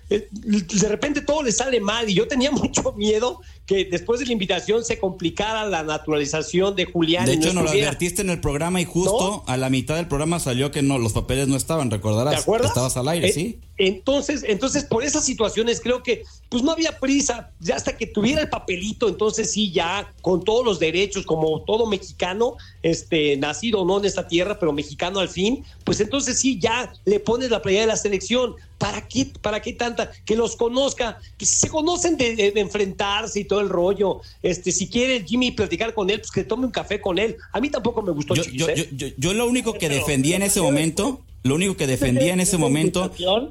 de 0.09 0.89
repente 0.89 1.21
todo 1.21 1.43
le 1.43 1.51
sale 1.51 1.81
mal 1.81 2.09
y 2.09 2.15
yo 2.15 2.29
tenía 2.29 2.51
mucho 2.53 2.93
miedo 2.93 3.41
que 3.67 3.85
después 3.85 4.21
de 4.21 4.27
la 4.27 4.33
invitación 4.33 4.85
se 4.85 4.99
complicara 4.99 5.67
la 5.67 5.83
naturalización 5.83 6.77
de 6.77 6.85
Julián. 6.85 7.27
De 7.27 7.35
hecho, 7.35 7.53
no 7.53 7.63
nos 7.63 7.75
lo 7.75 7.81
advertiste 7.81 8.23
en 8.23 8.31
el 8.31 8.41
programa 8.41 8.81
y 8.81 8.85
justo 8.85 9.43
a 9.47 9.57
la 9.57 9.71
mitad 9.71 9.97
del 9.97 10.07
programa 10.07 10.39
salió 10.39 10.71
que 10.71 10.83
no, 10.83 10.99
los 10.99 11.13
papeles 11.13 11.49
no 11.49 11.57
estaban, 11.57 11.91
recordarás. 11.91 12.35
¿Te 12.35 12.41
acuerdas? 12.41 12.71
Estabas 12.71 12.97
al 12.97 13.09
aire, 13.09 13.29
Eh, 13.29 13.33
sí. 13.33 13.59
Entonces, 13.79 14.43
entonces, 14.47 14.85
por 14.85 15.05
esas 15.05 15.25
situaciones 15.25 15.81
creo 15.83 16.03
que 16.03 16.23
pues 16.49 16.63
no 16.63 16.71
había 16.71 16.99
prisa, 16.99 17.51
ya 17.61 17.77
hasta 17.77 17.97
que 17.97 18.07
tuviera 18.07 18.41
el 18.41 18.49
papelito, 18.49 19.07
entonces 19.09 19.53
sí, 19.53 19.71
ya 19.71 20.15
con 20.23 20.45
todos 20.45 20.65
los 20.65 20.79
derechos, 20.79 21.27
como 21.27 21.61
todo 21.63 21.87
mexicano, 21.87 22.55
este, 22.83 23.37
nacido 23.37 23.83
o 23.83 23.85
no 23.85 23.99
en 23.99 24.07
esta 24.07 24.29
tierra, 24.29 24.59
pero 24.59 24.73
mexicano 24.73 25.19
al 25.19 25.29
fin, 25.29 25.65
pues 25.85 26.01
entonces 26.01 26.39
sí, 26.39 26.59
ya 26.59 26.91
le 27.05 27.21
pones 27.21 27.51
la 27.51 27.61
playa 27.61 27.83
de 27.83 27.87
la 27.89 27.97
selección. 27.97 28.55
¿Para 28.79 29.09
qué, 29.09 29.27
¿Para 29.41 29.61
qué 29.63 29.73
tanta? 29.73 30.11
Que 30.27 30.37
los 30.37 30.55
conozca, 30.57 31.19
que 31.39 31.47
si 31.47 31.55
se 31.57 31.69
conocen 31.69 32.17
de, 32.19 32.37
de- 32.37 32.51
de 32.51 32.61
enfrentarse 32.61 33.41
y 33.41 33.45
todo 33.45 33.61
el 33.61 33.69
rollo. 33.71 34.21
Este, 34.43 34.71
si 34.71 34.89
quiere 34.89 35.25
Jimmy 35.25 35.51
platicar 35.53 35.95
con 35.95 36.11
él, 36.11 36.19
pues 36.19 36.31
que 36.31 36.45
tome 36.45 36.67
un 36.67 36.73
café 36.73 37.01
con 37.01 37.19
él. 37.19 37.37
A 37.53 37.61
mí 37.61 37.71
tampoco 37.71 38.03
me 38.03 38.13
gustó 38.13 38.35
Yo, 38.35 38.43
Chiquis, 38.45 38.61
yo, 38.61 38.69
¿eh? 38.69 38.75
yo, 38.77 38.85
yo- 39.09 39.15
yo 39.17 39.33
lo 39.35 39.47
único 39.47 39.73
que 39.75 39.89
defendía 39.89 40.37
en 40.37 40.43
ese 40.43 40.61
momento, 40.61 41.23
lo 41.43 41.55
único 41.55 41.77
que 41.77 41.87
defendía 41.87 42.35
en 42.35 42.41
ese 42.41 42.59
momento. 42.59 43.11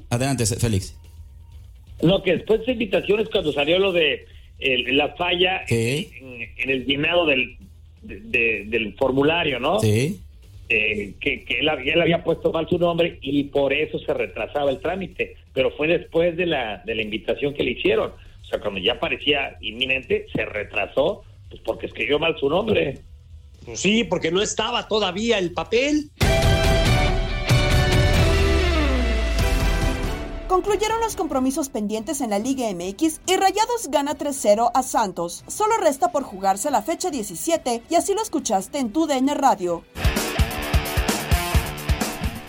Adelante, 0.10 0.46
Félix. 0.46 0.94
No, 2.02 2.22
que 2.22 2.34
después 2.34 2.60
de 2.60 2.64
esa 2.66 2.72
invitación 2.74 3.20
es 3.22 3.30
cuando 3.30 3.52
salió 3.54 3.80
lo 3.80 3.92
de 3.94 4.26
el- 4.60 4.96
la 4.98 5.16
falla 5.16 5.64
en, 6.22 6.42
en 6.58 6.70
el 6.70 6.86
llenado 6.86 7.26
del, 7.26 7.58
de- 8.04 8.20
de- 8.20 8.66
del 8.68 8.94
formulario, 8.96 9.60
¿no? 9.60 9.80
Sí. 9.80 10.20
Eh, 10.68 11.14
que, 11.20 11.46
que 11.46 11.60
él, 11.60 11.70
había- 11.70 11.94
él 11.94 12.02
había 12.02 12.24
puesto 12.24 12.52
mal 12.52 12.68
su 12.68 12.80
nombre 12.80 13.20
y 13.22 13.44
por 13.46 13.72
eso 13.72 14.00
se 14.00 14.14
retrasaba 14.14 14.72
el 14.72 14.80
trámite, 14.80 15.36
pero 15.54 15.70
fue 15.72 15.88
después 15.88 16.36
de 16.36 16.48
la, 16.48 16.82
de 16.86 16.96
la 16.96 17.04
invitación 17.04 17.54
que 17.54 17.64
le 17.64 17.72
hicieron. 17.72 18.12
O 18.12 18.46
sea, 18.48 18.60
cuando 18.60 18.80
ya 18.80 19.00
parecía 19.00 19.58
inminente, 19.62 20.26
se 20.34 20.44
retrasó, 20.46 21.24
pues 21.50 21.62
porque 21.64 21.86
escribió 21.86 22.18
mal 22.20 22.36
su 22.40 22.50
nombre. 22.50 23.00
Pues 23.66 23.80
sí, 23.80 24.04
porque 24.04 24.32
no 24.32 24.42
estaba 24.42 24.88
todavía 24.88 25.38
el 25.38 25.52
papel. 25.54 26.10
Concluyeron 30.48 31.00
los 31.02 31.16
compromisos 31.16 31.70
pendientes 31.70 32.22
en 32.22 32.30
la 32.30 32.40
Liga 32.40 32.66
MX 32.72 33.20
y 33.28 33.36
Rayados 33.36 33.90
gana 33.90 34.16
3-0 34.16 34.72
a 34.74 34.84
Santos. 34.84 35.44
Solo 35.48 35.76
resta 35.78 36.12
por 36.12 36.24
jugarse 36.24 36.70
la 36.72 36.82
fecha 36.82 37.10
17 37.10 37.82
y 37.90 37.96
así 37.96 38.14
lo 38.14 38.22
escuchaste 38.22 38.78
en 38.80 38.94
tu 38.94 39.06
DN 39.08 39.34
Radio. 39.34 39.84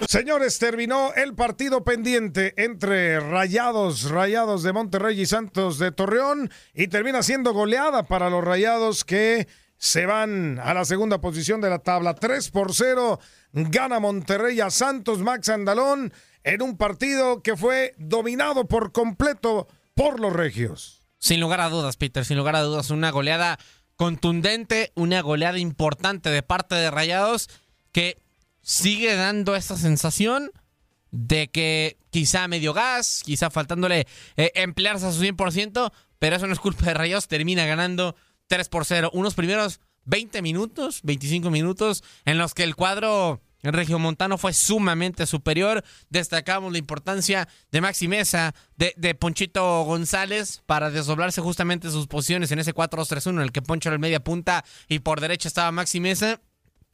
Señores, 0.08 0.60
terminó 0.60 1.12
el 1.14 1.34
partido 1.34 1.82
pendiente 1.82 2.54
entre 2.62 3.18
Rayados, 3.18 4.08
Rayados 4.08 4.62
de 4.62 4.72
Monterrey 4.72 5.20
y 5.20 5.26
Santos 5.26 5.80
de 5.80 5.90
Torreón 5.90 6.50
y 6.74 6.86
termina 6.86 7.24
siendo 7.24 7.52
goleada 7.52 8.04
para 8.04 8.30
los 8.30 8.44
Rayados 8.44 9.04
que 9.04 9.48
se 9.78 10.06
van 10.06 10.60
a 10.60 10.74
la 10.74 10.84
segunda 10.84 11.20
posición 11.20 11.60
de 11.60 11.70
la 11.70 11.80
tabla. 11.80 12.14
3 12.14 12.50
por 12.50 12.72
0 12.72 13.18
gana 13.52 13.98
Monterrey 13.98 14.60
a 14.60 14.70
Santos 14.70 15.18
Max 15.18 15.48
Andalón 15.48 16.12
en 16.44 16.62
un 16.62 16.76
partido 16.76 17.42
que 17.42 17.56
fue 17.56 17.94
dominado 17.98 18.68
por 18.68 18.92
completo 18.92 19.66
por 19.94 20.20
los 20.20 20.32
regios. 20.32 21.02
Sin 21.18 21.40
lugar 21.40 21.60
a 21.60 21.68
dudas, 21.68 21.96
Peter, 21.96 22.24
sin 22.24 22.36
lugar 22.36 22.54
a 22.54 22.62
dudas, 22.62 22.90
una 22.90 23.10
goleada 23.10 23.58
contundente, 23.96 24.92
una 24.94 25.20
goleada 25.20 25.58
importante 25.58 26.30
de 26.30 26.44
parte 26.44 26.76
de 26.76 26.92
Rayados 26.92 27.48
que 27.90 28.22
sigue 28.66 29.14
dando 29.14 29.54
esa 29.54 29.76
sensación 29.76 30.50
de 31.12 31.48
que 31.48 31.98
quizá 32.10 32.48
medio 32.48 32.72
gas, 32.74 33.22
quizá 33.24 33.48
faltándole 33.48 34.08
eh, 34.36 34.50
emplearse 34.56 35.06
a 35.06 35.12
su 35.12 35.22
100%, 35.22 35.92
pero 36.18 36.36
eso 36.36 36.48
no 36.48 36.52
es 36.52 36.58
culpa 36.58 36.86
de 36.86 36.94
Rayados, 36.94 37.28
termina 37.28 37.64
ganando 37.64 38.16
3 38.48 38.68
por 38.68 38.84
0. 38.84 39.10
Unos 39.14 39.34
primeros 39.34 39.78
20 40.06 40.42
minutos, 40.42 41.00
25 41.04 41.48
minutos 41.48 42.02
en 42.24 42.38
los 42.38 42.54
que 42.54 42.64
el 42.64 42.74
cuadro 42.74 43.40
regiomontano 43.62 44.36
fue 44.36 44.52
sumamente 44.52 45.26
superior. 45.26 45.84
Destacamos 46.10 46.72
la 46.72 46.78
importancia 46.78 47.46
de 47.70 47.80
Maxi 47.80 48.08
Mesa, 48.08 48.52
de, 48.76 48.94
de 48.96 49.14
Ponchito 49.14 49.84
González 49.84 50.62
para 50.66 50.90
desdoblarse 50.90 51.40
justamente 51.40 51.90
sus 51.90 52.08
posiciones 52.08 52.50
en 52.50 52.58
ese 52.58 52.74
4-2-3-1 52.74 53.30
en 53.30 53.40
el 53.42 53.52
que 53.52 53.62
Poncho 53.62 53.90
era 53.90 53.94
el 53.94 54.00
media 54.00 54.24
punta 54.24 54.64
y 54.88 54.98
por 54.98 55.20
derecha 55.20 55.46
estaba 55.46 55.70
Maxi 55.70 56.00
Mesa. 56.00 56.40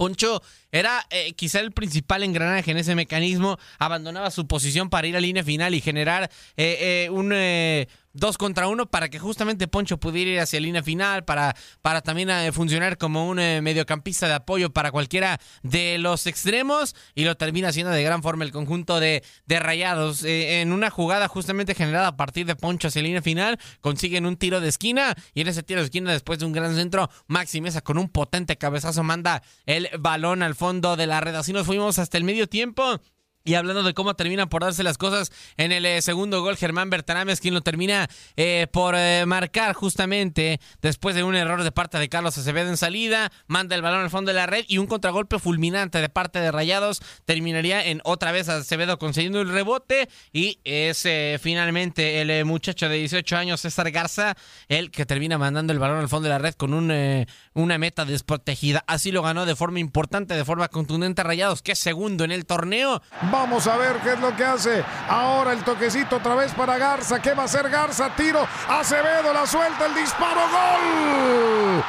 Poncho 0.03 0.43
era 0.73 1.07
eh, 1.11 1.33
quizá 1.35 1.61
el 1.61 1.71
principal 1.71 2.25
engranaje 2.25 2.73
en 2.73 2.77
ese 2.77 2.97
mecanismo, 2.97 3.57
abandonaba 3.79 4.33
su 4.33 4.49
posición 4.49 4.91
para 4.91 5.07
ir 5.07 5.17
a 5.17 5.21
línea 5.21 5.45
final 5.45 5.77
y 5.77 5.81
generar 5.81 6.25
eh, 6.57 7.05
eh, 7.07 7.11
un 7.11 7.31
eh, 7.33 7.87
dos 8.13 8.39
contra 8.39 8.69
uno 8.69 8.87
para 8.87 9.09
que 9.09 9.19
justamente 9.19 9.69
Poncho 9.69 9.99
pudiera 9.99 10.31
ir 10.31 10.41
hacia 10.41 10.61
línea 10.61 10.83
final, 10.83 11.25
para, 11.25 11.57
para 11.81 12.03
también 12.03 12.31
eh, 12.31 12.53
funcionar 12.53 12.99
como 12.99 13.29
un 13.29 13.39
eh, 13.39 13.61
mediocampista 13.63 14.29
de 14.29 14.35
apoyo 14.35 14.71
para 14.73 14.91
cualquiera 14.91 15.41
de 15.63 15.99
los 15.99 16.27
extremos 16.27 16.95
y 17.15 17.25
lo 17.25 17.37
termina 17.37 17.69
haciendo 17.69 17.93
de 17.93 18.03
gran 18.03 18.23
forma 18.23 18.45
el 18.45 18.53
conjunto 18.53 19.01
de, 19.01 19.23
de 19.47 19.61
Rayados. 19.61 20.25
Eh, 20.25 20.61
en 20.61 20.73
una 20.73 20.91
jugada 20.91 21.29
justamente 21.29 21.75
generada 21.75 22.09
a 22.09 22.17
partir 22.17 22.47
de 22.47 22.57
Poncho 22.57 22.89
hacia 22.89 23.03
línea 23.03 23.23
final, 23.23 23.59
consiguen 23.81 24.27
un 24.27 24.37
tiro 24.37 24.61
de 24.61 24.69
esquina 24.69 25.15
y 25.35 25.41
en 25.41 25.49
ese 25.49 25.63
tiro 25.63 25.81
de 25.81 25.87
esquina 25.87 26.13
después 26.13 26.39
de 26.39 26.47
un 26.47 26.53
gran 26.53 26.75
centro, 26.75 27.11
Maxi 27.27 27.61
Mesa 27.61 27.81
con 27.81 27.99
un 27.99 28.09
potente 28.09 28.57
cabezazo 28.57 29.03
manda 29.03 29.43
el 29.67 29.89
balón 29.99 30.43
al 30.43 30.55
fondo 30.55 30.97
de 30.97 31.07
la 31.07 31.21
red. 31.21 31.35
Así 31.35 31.53
nos 31.53 31.67
fuimos 31.67 31.99
hasta 31.99 32.19
el 32.19 32.25
medio 32.25 32.47
tiempo. 32.49 33.01
Y 33.45 33.55
hablando 33.55 33.83
de 33.83 33.93
cómo 33.93 34.15
terminan 34.15 34.49
por 34.49 34.63
darse 34.63 34.85
las 34.85 34.99
cosas 34.99 35.33
en 35.57 35.73
el 35.73 35.85
eh, 35.85 36.01
segundo 36.01 36.43
gol, 36.43 36.57
Germán 36.57 36.91
Bertanames, 36.91 37.41
quien 37.41 37.55
lo 37.55 37.61
termina 37.61 38.09
eh, 38.37 38.69
por 38.73 38.95
eh, 38.97 39.25
marcar 39.27 39.73
justamente 39.75 40.61
después 40.81 41.17
de 41.17 41.25
un 41.25 41.35
error 41.35 41.65
de 41.65 41.73
parte 41.73 41.99
de 41.99 42.09
Carlos 42.09 42.39
Acevedo 42.39 42.69
en 42.69 42.77
salida, 42.77 43.33
manda 43.49 43.75
el 43.75 43.83
balón 43.83 44.03
al 44.03 44.11
fondo 44.11 44.31
de 44.31 44.37
la 44.37 44.47
red 44.47 44.65
y 44.69 44.79
un 44.79 44.87
contragolpe 44.87 45.41
fulminante 45.41 46.01
de 46.01 46.09
parte 46.09 46.41
de 46.41 46.53
Rayados 46.53 47.03
terminaría 47.25 47.85
en 47.85 48.01
otra 48.05 48.31
vez 48.31 48.49
Acevedo 48.49 48.99
consiguiendo 48.99 49.41
el 49.41 49.49
rebote 49.49 50.09
y 50.33 50.61
es 50.63 51.05
eh, 51.05 51.39
finalmente 51.43 52.21
el 52.21 52.45
muchacho 52.45 52.89
de 52.89 52.97
18 52.97 53.37
años, 53.37 53.61
César 53.61 53.91
Garza, 53.91 54.37
el 54.69 54.93
que 54.93 55.05
termina 55.05 55.37
mandando 55.37 55.73
el 55.73 55.81
balón 55.81 55.99
al 55.99 56.09
fondo 56.09 56.29
de 56.29 56.35
la 56.35 56.39
red 56.39 56.55
con 56.55 56.75
un, 56.75 57.27
una 57.55 57.79
meta 57.79 58.05
desprotegida. 58.05 58.85
Así 58.87 59.11
lo 59.11 59.23
ganó 59.23 59.47
de 59.47 59.57
forma 59.57 59.81
importante, 59.81 60.35
de 60.35 60.45
forma 60.45 60.69
contundente 60.69 61.25
Rayados, 61.25 61.63
que 61.63 61.73
es 61.73 61.79
segundo 61.79 62.25
en 62.25 62.31
el 62.31 62.47
torneo. 62.47 63.03
Vamos 63.33 63.67
a 63.67 63.77
ver 63.79 63.97
qué 64.01 64.13
es 64.13 64.21
lo 64.21 64.37
que 64.37 64.45
hace. 64.45 64.85
Ahora 65.09 65.55
el 65.55 65.65
toquecito 65.65 66.17
otra 66.17 66.35
vez 66.35 66.53
para 66.53 66.77
Garza. 66.77 67.19
¿Qué 67.19 67.33
va 67.33 67.45
a 67.45 67.47
hacer 67.47 67.71
Garza? 67.71 68.11
Tiro. 68.11 68.47
Acevedo 68.69 69.33
la 69.33 69.47
suelta. 69.47 69.87
El 69.87 69.95
disparo. 69.95 70.43
Gol. 70.51 71.83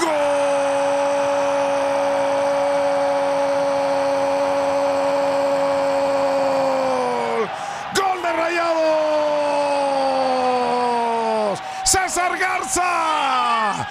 Gol. 0.00 0.10
Gol 7.94 8.22
de 8.22 8.32
Rayados. 8.32 8.82
César 11.84 12.36
Garza. 12.36 13.86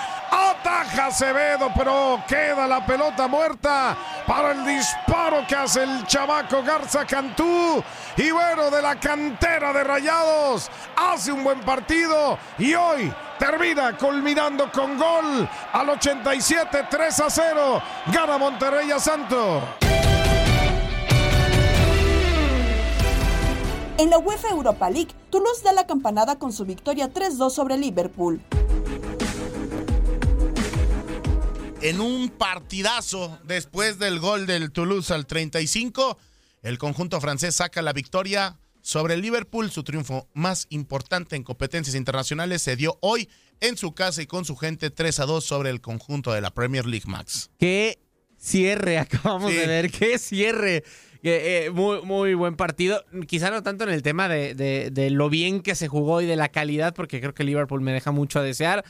Ataja 0.94 1.08
Acevedo, 1.08 1.72
pero 1.76 2.22
queda 2.28 2.68
la 2.68 2.86
pelota 2.86 3.28
muerta 3.28 3.98
para 4.28 4.52
el 4.52 4.64
disparo 4.64 5.44
que 5.48 5.56
hace 5.56 5.82
el 5.84 6.06
chamaco 6.06 6.62
Garza 6.62 7.06
Cantú. 7.06 7.84
Y 8.16 8.26
de 8.26 8.82
la 8.82 9.00
cantera 9.00 9.74
de 9.74 9.84
Rayados, 9.84 10.70
hace 10.96 11.32
un 11.32 11.44
buen 11.44 11.62
partido 11.62 12.38
y 12.60 12.76
hoy 12.76 13.12
termina 13.40 13.98
culminando 13.98 14.72
con 14.72 14.98
gol 14.98 15.50
al 15.72 15.90
87, 15.90 16.86
3 16.90 17.20
a 17.22 17.30
0. 17.30 17.82
Gana 18.14 18.38
Monterrey 18.38 18.92
a 18.92 19.00
Santos. 19.00 19.64
En 23.98 24.10
la 24.12 24.20
UEFA 24.20 24.50
Europa 24.50 24.90
League, 24.92 25.14
Toulouse 25.32 25.64
da 25.64 25.74
la 25.74 25.88
campanada 25.88 26.38
con 26.38 26.54
su 26.54 26.66
victoria 26.66 27.12
3-2 27.12 27.50
sobre 27.50 27.78
Liverpool. 27.78 28.42
En 31.84 32.00
un 32.02 32.30
partidazo 32.30 33.40
después 33.44 34.00
del 34.00 34.20
gol 34.20 34.46
del 34.48 34.72
Toulouse 34.72 35.14
al 35.14 35.26
35. 35.28 36.18
El 36.62 36.78
conjunto 36.78 37.20
francés 37.20 37.56
saca 37.56 37.82
la 37.82 37.92
victoria 37.94 38.58
sobre 38.82 39.16
el 39.16 39.22
Liverpool. 39.22 39.70
Su 39.70 39.84
triunfo 39.84 40.30
más 40.34 40.66
importante 40.70 41.36
en 41.36 41.44
competencias 41.44 41.96
internacionales 41.96 42.62
se 42.62 42.76
dio 42.78 42.98
hoy 43.02 43.30
en 43.60 43.76
su 43.78 43.94
casa 43.94 44.22
y 44.22 44.28
con 44.28 44.46
su 44.46 44.56
gente 44.56 44.90
3 44.92 45.20
a 45.20 45.26
2 45.26 45.44
sobre 45.44 45.70
el 45.70 45.82
conjunto 45.82 46.32
de 46.32 46.42
la 46.42 46.52
Premier 46.54 46.86
League 46.86 47.06
Max. 47.08 47.50
Qué 47.60 48.00
cierre 48.38 48.98
acabamos 49.00 49.52
Sí. 49.52 49.58
de 49.58 49.68
ver, 49.68 49.92
qué 49.92 50.18
cierre. 50.18 50.84
Eh, 51.26 51.66
eh, 51.66 51.70
muy, 51.72 52.02
muy 52.02 52.34
buen 52.34 52.56
partido. 52.56 53.04
Quizá 53.28 53.50
no 53.50 53.62
tanto 53.64 53.84
en 53.86 53.90
el 53.92 54.02
tema 54.04 54.28
de, 54.28 54.56
de- 54.56 54.90
de 54.92 55.10
lo 55.10 55.30
bien 55.30 55.62
que 55.62 55.76
se 55.76 55.88
jugó 55.88 56.22
y 56.22 56.26
de 56.26 56.36
la 56.36 56.50
calidad, 56.50 56.94
porque 56.94 57.20
creo 57.22 57.34
que 57.34 57.44
Liverpool 57.46 57.80
me 57.82 57.94
deja 57.94 58.12
mucho 58.12 58.40
a 58.40 58.44
desear. 58.44 58.84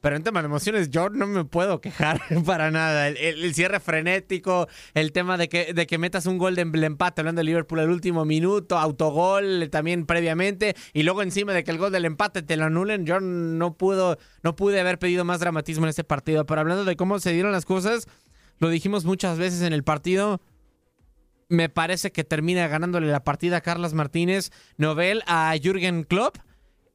Pero 0.00 0.16
en 0.16 0.22
tema 0.22 0.40
de 0.40 0.46
emociones 0.46 0.90
yo 0.90 1.08
no 1.08 1.26
me 1.26 1.44
puedo 1.44 1.80
quejar 1.80 2.20
para 2.46 2.70
nada. 2.70 3.08
El, 3.08 3.54
cierre 3.54 3.80
frenético, 3.80 4.68
el 4.94 5.12
tema 5.12 5.36
de 5.36 5.48
que, 5.48 5.74
de 5.74 5.86
que 5.86 5.98
metas 5.98 6.26
un 6.26 6.38
gol 6.38 6.54
de 6.54 6.62
em- 6.62 6.84
empate, 6.84 7.20
hablando 7.20 7.40
de 7.40 7.44
Liverpool 7.44 7.80
al 7.80 7.90
último 7.90 8.24
minuto, 8.24 8.78
autogol 8.78 9.64
eh, 9.64 9.68
también 9.68 10.06
previamente, 10.06 10.76
y 10.92 11.02
luego 11.02 11.22
encima 11.22 11.52
de 11.52 11.64
que 11.64 11.70
el 11.70 11.78
gol 11.78 11.92
del 11.92 12.04
empate 12.04 12.42
te 12.42 12.56
lo 12.56 12.64
anulen, 12.64 13.06
yo 13.06 13.20
no 13.20 13.74
pudo, 13.74 14.18
no 14.42 14.54
pude 14.54 14.80
haber 14.80 14.98
pedido 14.98 15.24
más 15.24 15.40
dramatismo 15.40 15.86
en 15.86 15.90
este 15.90 16.04
partido. 16.04 16.46
Pero 16.46 16.60
hablando 16.60 16.84
de 16.84 16.96
cómo 16.96 17.18
se 17.18 17.32
dieron 17.32 17.52
las 17.52 17.64
cosas, 17.64 18.06
lo 18.58 18.68
dijimos 18.68 19.04
muchas 19.04 19.38
veces 19.38 19.62
en 19.62 19.72
el 19.72 19.84
partido. 19.84 20.40
Me 21.48 21.68
parece 21.68 22.12
que 22.12 22.24
termina 22.24 22.68
ganándole 22.68 23.06
la 23.06 23.24
partida 23.24 23.58
a 23.58 23.60
Carlos 23.62 23.94
Martínez 23.94 24.50
Novel 24.76 25.22
a 25.26 25.54
Jürgen 25.60 26.04
Klopp. 26.04 26.36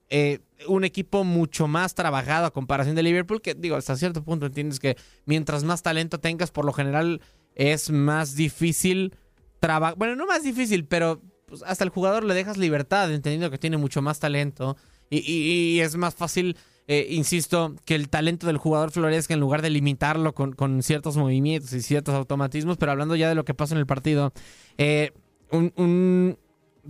Eh, 0.10 0.40
un 0.68 0.84
equipo 0.84 1.24
mucho 1.24 1.68
más 1.68 1.96
trabajado 1.96 2.46
a 2.46 2.52
comparación 2.52 2.96
de 2.96 3.04
Liverpool, 3.04 3.42
que 3.42 3.54
digo, 3.54 3.76
hasta 3.76 3.96
cierto 3.96 4.24
punto 4.24 4.46
entiendes 4.46 4.80
que 4.80 4.98
mientras 5.26 5.64
más 5.64 5.84
talento 5.84 6.20
tengas, 6.20 6.52
por 6.52 6.66
lo 6.66 6.74
general 6.74 7.22
es 7.56 7.90
más 7.90 8.36
difícil 8.36 9.16
trabajar. 9.60 9.98
Bueno, 9.98 10.16
no 10.16 10.26
más 10.26 10.44
difícil, 10.44 10.86
pero 10.86 11.22
pues, 11.46 11.64
hasta 11.64 11.84
el 11.84 11.90
jugador 11.90 12.24
le 12.24 12.34
dejas 12.34 12.58
libertad, 12.58 13.14
entendiendo 13.14 13.52
que 13.52 13.58
tiene 13.58 13.78
mucho 13.78 14.02
más 14.02 14.20
talento. 14.20 14.78
Y, 15.10 15.80
es 15.80 15.96
más 15.96 16.16
fácil, 16.16 16.58
eh, 16.88 17.06
insisto, 17.12 17.76
que 17.86 17.94
el 17.94 18.10
talento 18.10 18.48
del 18.48 18.58
jugador 18.58 18.90
florezca 18.90 19.36
en 19.36 19.40
lugar 19.40 19.62
de 19.62 19.70
limitarlo 19.70 20.34
con, 20.34 20.54
con 20.54 20.82
ciertos 20.82 21.18
movimientos 21.18 21.72
y 21.74 21.84
ciertos 21.84 22.16
automatismos. 22.16 22.78
Pero 22.78 22.92
hablando 22.94 23.16
ya 23.16 23.30
de 23.30 23.36
lo 23.36 23.46
que 23.46 23.54
pasó 23.54 23.76
en 23.76 23.80
el 23.80 23.86
partido, 23.86 24.34
eh, 24.80 25.12
un 25.52 26.38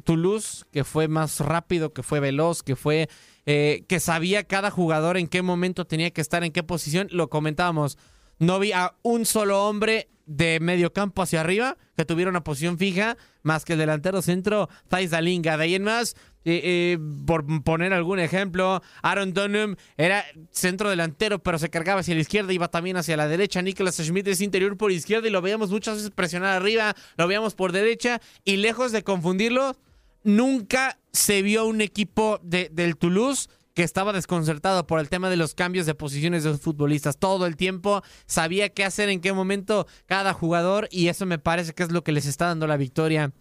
Toulouse 0.04 0.66
que 0.72 0.84
fue 0.84 1.08
más 1.08 1.40
rápido, 1.40 1.94
que 1.94 2.04
fue 2.04 2.20
veloz, 2.20 2.64
que 2.64 2.76
fue 2.76 3.10
eh, 3.46 3.86
que 3.88 4.00
sabía 4.00 4.44
cada 4.44 4.72
jugador 4.72 5.18
en 5.18 5.28
qué 5.28 5.42
momento 5.42 5.86
tenía 5.86 6.12
que 6.12 6.22
estar, 6.22 6.44
en 6.44 6.52
qué 6.52 6.64
posición. 6.64 7.08
Lo 7.12 7.30
comentábamos. 7.30 7.98
No 8.40 8.60
vi 8.60 8.72
a 8.72 8.96
un 9.04 9.26
solo 9.26 9.68
hombre 9.68 10.10
de 10.26 10.60
medio 10.60 10.94
campo 10.94 11.22
hacia 11.22 11.42
arriba 11.42 11.78
que 11.96 12.06
tuviera 12.06 12.32
una 12.32 12.44
posición 12.44 12.78
fija, 12.78 13.18
más 13.42 13.66
que 13.66 13.74
el 13.74 13.80
delantero 13.80 14.22
centro, 14.22 14.70
Thais 14.88 15.12
Dalinga. 15.12 15.58
De 15.58 15.64
ahí 15.66 15.76
en 15.76 15.84
más, 15.84 16.16
eh, 16.46 16.62
eh, 16.64 16.98
por 17.26 17.46
poner 17.64 17.94
algún 17.94 18.20
ejemplo, 18.20 18.82
Aaron 19.02 19.34
Dunham 19.34 19.76
era 19.98 20.26
centro 20.52 20.90
delantero, 20.90 21.40
pero 21.40 21.60
se 21.60 21.70
cargaba 21.70 22.02
hacia 22.02 22.16
la 22.16 22.22
izquierda, 22.22 22.54
iba 22.54 22.70
también 22.70 22.98
hacia 22.98 23.18
la 23.18 23.28
derecha. 23.28 23.62
Nicolas 23.62 23.98
Schmidt 23.98 24.28
es 24.28 24.42
interior 24.42 24.78
por 24.78 24.92
izquierda 24.92 25.28
y 25.28 25.32
lo 25.32 25.42
veíamos 25.42 25.72
muchas 25.72 25.98
veces 25.98 26.12
presionar 26.12 26.56
arriba, 26.56 26.96
lo 27.18 27.28
veíamos 27.28 27.54
por 27.54 27.72
derecha 27.72 28.22
y 28.44 28.58
lejos 28.58 28.92
de 28.92 29.04
confundirlo, 29.04 29.76
nunca 30.24 31.00
se 31.12 31.42
vio 31.42 31.66
un 31.66 31.82
equipo 31.82 32.40
de- 32.44 32.70
del 32.72 32.98
Toulouse 32.98 33.50
que 33.74 33.84
estaba 33.84 34.14
desconcertado 34.14 34.86
por 34.86 35.00
el 35.00 35.10
tema 35.10 35.30
de 35.30 35.36
los 35.38 35.56
cambios 35.56 35.86
de 35.86 35.96
posiciones 35.96 36.44
de 36.44 36.52
los 36.52 36.62
futbolistas. 36.62 37.18
Todo 37.18 37.46
el 37.48 37.56
tiempo 37.56 38.04
sabía 38.28 38.70
qué 38.70 38.84
hacer, 38.86 39.10
en 39.10 39.20
qué 39.20 39.34
momento 39.34 39.88
cada 40.06 40.34
jugador 40.34 40.88
y 40.92 41.08
eso 41.08 41.26
me 41.26 41.40
parece 41.40 41.74
que 41.74 41.84
es 41.84 41.92
lo 41.92 42.04
que 42.04 42.12
les 42.12 42.26
está 42.28 42.46
dando 42.48 42.68
la 42.68 42.78
victoria 42.78 43.32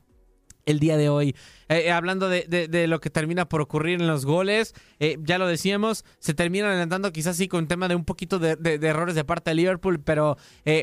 el 0.64 0.78
día 0.78 0.96
de 0.96 1.08
hoy. 1.08 1.34
Eh, 1.72 1.86
eh, 1.86 1.90
hablando 1.90 2.28
de, 2.28 2.44
de- 2.68 2.86
lo 2.86 3.00
que 3.00 3.08
termina 3.10 3.48
por 3.48 3.60
ocurrir 3.62 4.00
en 4.00 4.06
los 4.06 4.26
goles, 4.26 4.74
eh, 4.98 5.16
ya 5.22 5.38
lo 5.38 5.46
decíamos, 5.46 6.04
se 6.18 6.34
terminan 6.34 6.70
adelantando 6.70 7.12
quizás 7.12 7.36
sí 7.36 7.48
con 7.48 7.66
tema 7.66 7.88
de 7.88 7.94
un 7.94 8.04
poquito 8.04 8.38
de, 8.38 8.56
errores 8.82 9.14
de 9.14 9.24
parte 9.24 9.50
de 9.50 9.54
Liverpool, 9.54 10.00
pero 10.00 10.36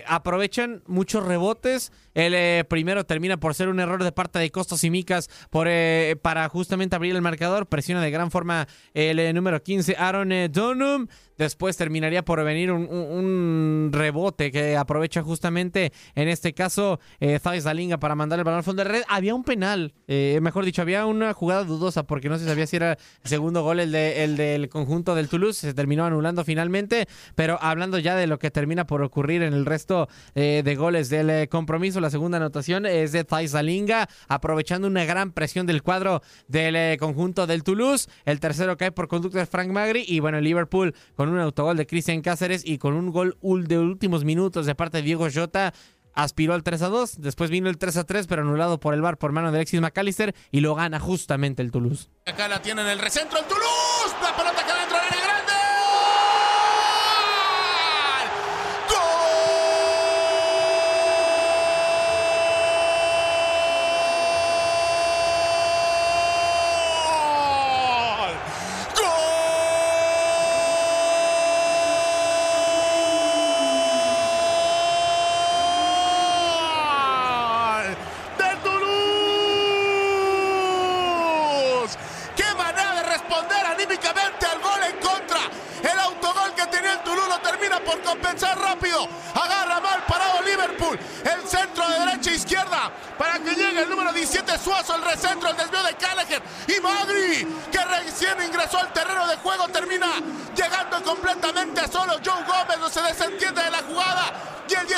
aprovechan 0.07 0.81
muchos 0.87 1.25
rebotes. 1.25 1.91
El 2.13 2.65
primero 2.65 3.05
termina 3.05 3.37
por 3.39 3.53
ser 3.53 3.69
un 3.69 3.79
error 3.79 4.03
de 4.03 4.11
parte 4.11 4.39
de 4.39 4.49
Costos 4.49 4.83
y 4.83 4.89
Micas 4.89 5.29
por, 5.49 5.67
para 6.21 6.49
justamente 6.49 6.95
abrir 6.95 7.15
el 7.15 7.21
marcador. 7.21 7.67
Presiona 7.67 8.01
de 8.01 8.11
gran 8.11 8.31
forma 8.31 8.67
el 8.93 9.33
número 9.35 9.61
15, 9.61 9.95
Aaron 9.97 10.29
Donham. 10.51 11.07
Después 11.37 11.77
terminaría 11.77 12.25
por 12.25 12.43
venir 12.43 12.71
un, 12.71 12.87
un- 12.89 13.91
rebote 13.93 14.51
que 14.51 14.75
aprovecha 14.75 15.21
justamente, 15.21 15.93
en 16.13 16.27
este 16.27 16.53
caso, 16.53 16.99
eh, 17.21 17.39
Thais 17.41 17.65
para 17.99 18.15
mandar 18.15 18.39
el 18.39 18.43
balón 18.43 18.57
al 18.57 18.63
fondo 18.63 18.83
de 18.83 18.89
red. 18.89 19.03
Había 19.07 19.33
un 19.35 19.43
penal, 19.45 19.93
mejor 20.07 20.65
dicho, 20.65 20.78
había 20.81 21.05
una 21.05 21.33
jugada 21.33 21.63
dudosa 21.63 22.03
porque 22.03 22.29
no 22.29 22.37
se 22.37 22.45
sabía 22.45 22.67
si 22.67 22.75
era 22.75 22.93
el 23.23 23.29
segundo 23.29 23.63
gol 23.63 23.79
el, 23.79 23.91
de- 23.91 24.23
el 24.23 24.37
del 24.37 24.69
conjunto 24.69 25.15
del 25.15 25.29
Toulouse. 25.29 25.59
Se 25.59 25.73
terminó 25.73 26.05
anulando 26.05 26.43
finalmente, 26.43 27.07
pero 27.35 27.57
hablando 27.61 27.99
ya 27.99 28.15
de 28.15 28.27
lo 28.27 28.39
que 28.39 28.51
termina 28.51 28.85
por 28.85 29.01
ocurrir 29.01 29.41
en 29.43 29.53
el 29.53 29.65
resto 29.65 30.07
eh, 30.35 30.61
de 30.63 30.75
goles 30.75 31.09
del 31.09 31.29
eh, 31.29 31.47
compromiso, 31.47 31.99
la 31.99 32.09
segunda 32.09 32.37
anotación 32.37 32.85
es 32.85 33.11
de 33.11 33.23
Thais 33.23 33.51
Dalinga, 33.51 34.07
aprovechando 34.27 34.87
una 34.87 35.05
gran 35.05 35.31
presión 35.31 35.65
del 35.65 35.83
cuadro 35.83 36.21
del 36.47 36.75
eh, 36.75 36.97
conjunto 36.99 37.47
del 37.47 37.63
Toulouse. 37.63 38.09
El 38.25 38.39
tercero 38.39 38.77
cae 38.77 38.91
por 38.91 39.07
conducto 39.07 39.37
de 39.37 39.45
Frank 39.45 39.69
Magri 39.69 40.03
y 40.07 40.19
bueno, 40.19 40.39
Liverpool 40.41 40.93
con 41.15 41.29
un 41.29 41.39
autogol 41.39 41.77
de 41.77 41.85
Cristian 41.87 42.21
Cáceres 42.21 42.63
y 42.65 42.77
con 42.77 42.93
un 42.93 43.11
gol 43.11 43.37
de 43.67 43.77
últimos 43.79 44.23
minutos 44.23 44.65
de 44.65 44.75
parte 44.75 44.97
de 44.97 45.03
Diego 45.03 45.27
Jota. 45.33 45.73
Aspiró 46.21 46.53
al 46.53 46.63
3 46.63 46.81
a 46.81 46.89
2, 46.89 47.21
después 47.21 47.49
vino 47.49 47.69
el 47.69 47.77
3 47.77 47.95
a 47.95 48.03
3, 48.03 48.27
pero 48.27 48.41
anulado 48.41 48.77
por 48.81 48.93
el 48.93 49.01
VAR 49.01 49.17
por 49.17 49.31
mano 49.31 49.53
de 49.53 49.59
Alexis 49.59 49.79
McAllister 49.79 50.35
y 50.51 50.59
lo 50.59 50.75
gana 50.75 50.99
justamente 50.99 51.61
el 51.61 51.71
Toulouse. 51.71 52.09
Acá 52.25 52.49
la 52.49 52.61
tiene 52.61 52.81
en 52.81 52.89
el 52.89 52.99
recentro 52.99 53.39
el 53.39 53.45
Toulouse. 53.45 54.15
La 54.21 54.35
pelota 54.35 54.65
que 54.65 54.73
dentro 54.73 54.97
del 54.97 55.07
área 55.07 55.18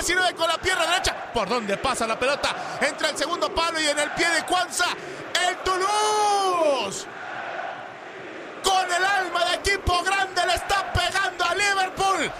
19 0.01 0.33
con 0.33 0.47
la 0.47 0.57
pierna 0.57 0.87
derecha. 0.87 1.15
¿Por 1.31 1.47
donde 1.47 1.77
pasa 1.77 2.07
la 2.07 2.17
pelota? 2.17 2.79
Entra 2.81 3.11
el 3.11 3.17
segundo 3.17 3.53
palo 3.53 3.79
y 3.79 3.85
en 3.85 3.99
el 3.99 4.09
pie 4.11 4.27
de 4.29 4.43
Cuanza. 4.45 4.85
El 5.47 5.57
Toulouse. 5.57 7.05
Con 8.63 8.91
el 8.91 9.05
alma 9.05 9.45
de 9.45 9.55
equipo 9.57 10.01
grande 10.01 10.41
le 10.47 10.55
está 10.55 10.91
pegando 10.91 11.45
a 11.45 11.53
Liverpool. 11.53 12.31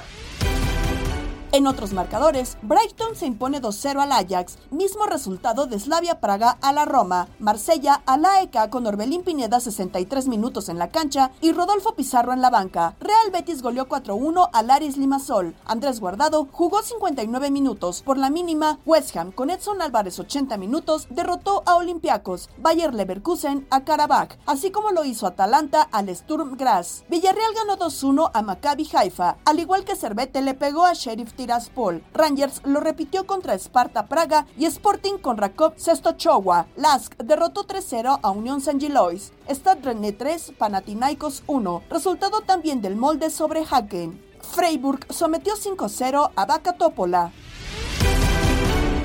En 1.52 1.68
otros 1.68 1.94
marcadores, 1.94 2.58
Brighton 2.64 3.11
se 3.16 3.26
impone 3.26 3.62
2-0 3.62 4.02
al 4.02 4.12
Ajax, 4.12 4.58
mismo 4.70 5.06
resultado 5.06 5.66
de 5.66 5.80
Slavia 5.80 6.20
Praga 6.20 6.58
a 6.62 6.72
la 6.72 6.86
Roma, 6.86 7.28
Marsella 7.40 8.02
a 8.06 8.18
la 8.18 8.42
ECA 8.42 8.70
con 8.70 8.88
Orbelín 8.88 9.24
Pineda 9.24 9.60
63 9.60 10.28
minutos 10.28 10.70
en 10.70 10.80
la 10.80 10.90
cancha 10.90 11.32
y 11.42 11.52
Rodolfo 11.52 11.96
Pizarro 11.96 12.34
en 12.34 12.42
la 12.42 12.50
banca. 12.50 12.96
Real 13.00 13.32
Betis 13.32 13.62
goleó 13.62 13.88
4-1 13.88 14.50
al 14.54 14.70
Aris 14.70 14.98
Limassol. 14.98 15.56
Andrés 15.66 16.00
Guardado 16.00 16.48
jugó 16.52 16.82
59 16.82 17.52
minutos. 17.52 18.02
Por 18.02 18.18
la 18.18 18.30
mínima, 18.30 18.80
West 18.86 19.16
Ham 19.18 19.32
con 19.32 19.50
Edson 19.50 19.82
Álvarez 19.82 20.20
80 20.20 20.58
minutos 20.58 21.08
derrotó 21.10 21.64
a 21.66 21.76
Olympiacos, 21.76 22.50
Bayer 22.58 22.94
Leverkusen 22.94 23.68
a 23.70 23.84
Karabakh, 23.84 24.38
así 24.46 24.72
como 24.72 24.92
lo 24.92 25.06
hizo 25.06 25.28
Atalanta 25.28 25.82
al 25.92 26.16
Sturm 26.16 26.58
Graz. 26.58 27.04
Villarreal 27.10 27.54
ganó 27.54 27.78
2-1 27.78 28.32
a 28.34 28.42
Maccabi 28.42 28.90
Haifa, 28.94 29.38
al 29.46 29.60
igual 29.60 29.84
que 29.84 29.96
Cervete 29.96 30.42
le 30.42 30.54
pegó 30.54 30.86
a 30.86 30.94
Sheriff 30.94 31.34
Tiraspol. 31.34 32.04
Rangers 32.14 32.62
lo 32.64 32.80
repitió 32.80 33.01
contra 33.26 33.56
Sparta 33.56 34.08
Praga 34.08 34.46
y 34.58 34.66
Sporting 34.66 35.18
con 35.18 35.38
Rakov 35.38 35.74
Sestochowa. 35.78 36.68
Lask 36.76 37.16
derrotó 37.18 37.66
3-0 37.66 38.20
a 38.22 38.30
Unión 38.32 38.62
San 38.62 38.80
Gilois. 38.80 39.34
Stade 39.50 39.82
René 39.82 40.12
3, 40.12 40.54
Panathinaikos 40.58 41.44
1. 41.48 41.84
Resultado 41.90 42.42
también 42.42 42.82
del 42.82 42.96
molde 42.96 43.30
sobre 43.30 43.64
Haken. 43.70 44.22
Freiburg 44.42 45.06
sometió 45.10 45.54
5-0 45.56 46.32
a 46.36 46.46
Vaca 46.46 46.74
Topola. 46.74 47.32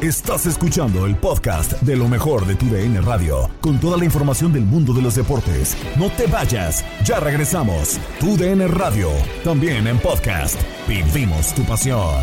Estás 0.02 0.44
escuchando 0.44 1.06
el 1.06 1.16
podcast 1.16 1.72
de 1.80 1.96
lo 1.96 2.06
mejor 2.06 2.46
de 2.46 2.54
tu 2.54 2.66
DN 2.66 3.00
Radio, 3.00 3.48
con 3.62 3.80
toda 3.80 3.96
la 3.96 4.04
información 4.04 4.52
del 4.52 4.64
mundo 4.64 4.92
de 4.92 5.00
los 5.00 5.14
deportes. 5.14 5.74
No 5.96 6.10
te 6.10 6.26
vayas, 6.26 6.84
ya 7.02 7.18
regresamos. 7.18 7.98
Tu 8.20 8.36
DN 8.36 8.68
Radio, 8.68 9.08
también 9.42 9.86
en 9.86 9.98
podcast. 9.98 10.60
Vivimos 10.86 11.54
tu 11.54 11.64
pasión. 11.64 12.22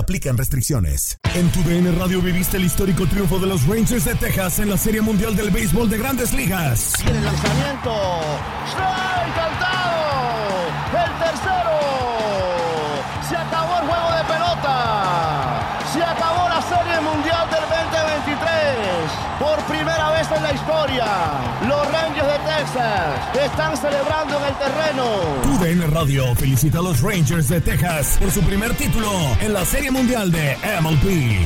aplican 0.00 0.36
restricciones. 0.36 1.18
En 1.34 1.48
tu 1.50 1.62
DN 1.62 1.92
Radio 1.92 2.20
viviste 2.20 2.56
el 2.56 2.64
histórico 2.64 3.06
triunfo 3.06 3.38
de 3.38 3.46
los 3.46 3.66
Rangers 3.66 4.04
de 4.04 4.14
Texas 4.16 4.58
en 4.58 4.68
la 4.70 4.76
Serie 4.76 5.00
Mundial 5.00 5.36
del 5.36 5.50
Béisbol 5.50 5.88
de 5.88 5.98
Grandes 5.98 6.32
Ligas. 6.32 6.94
Viene 7.04 7.18
el 7.18 7.24
lanzamiento. 7.24 7.94
¡Strike 8.66 9.34
cantado! 9.36 9.90
¡El 10.92 11.18
tercero! 11.24 11.69
En 20.40 20.44
la 20.44 20.52
historia, 20.52 21.06
los 21.68 21.92
Rangers 21.92 22.26
de 22.26 22.38
Texas 22.38 23.36
están 23.36 23.76
celebrando 23.76 24.38
en 24.38 24.44
el 24.44 24.54
terreno. 24.54 25.04
Tu 25.42 25.64
DN 25.64 25.86
Radio 25.88 26.34
felicita 26.34 26.78
a 26.78 26.82
los 26.82 27.02
Rangers 27.02 27.48
de 27.48 27.60
Texas 27.60 28.16
por 28.18 28.30
su 28.30 28.40
primer 28.42 28.74
título 28.74 29.10
en 29.40 29.52
la 29.52 29.64
Serie 29.64 29.90
Mundial 29.90 30.32
de 30.32 30.56
MLB. 30.80 31.44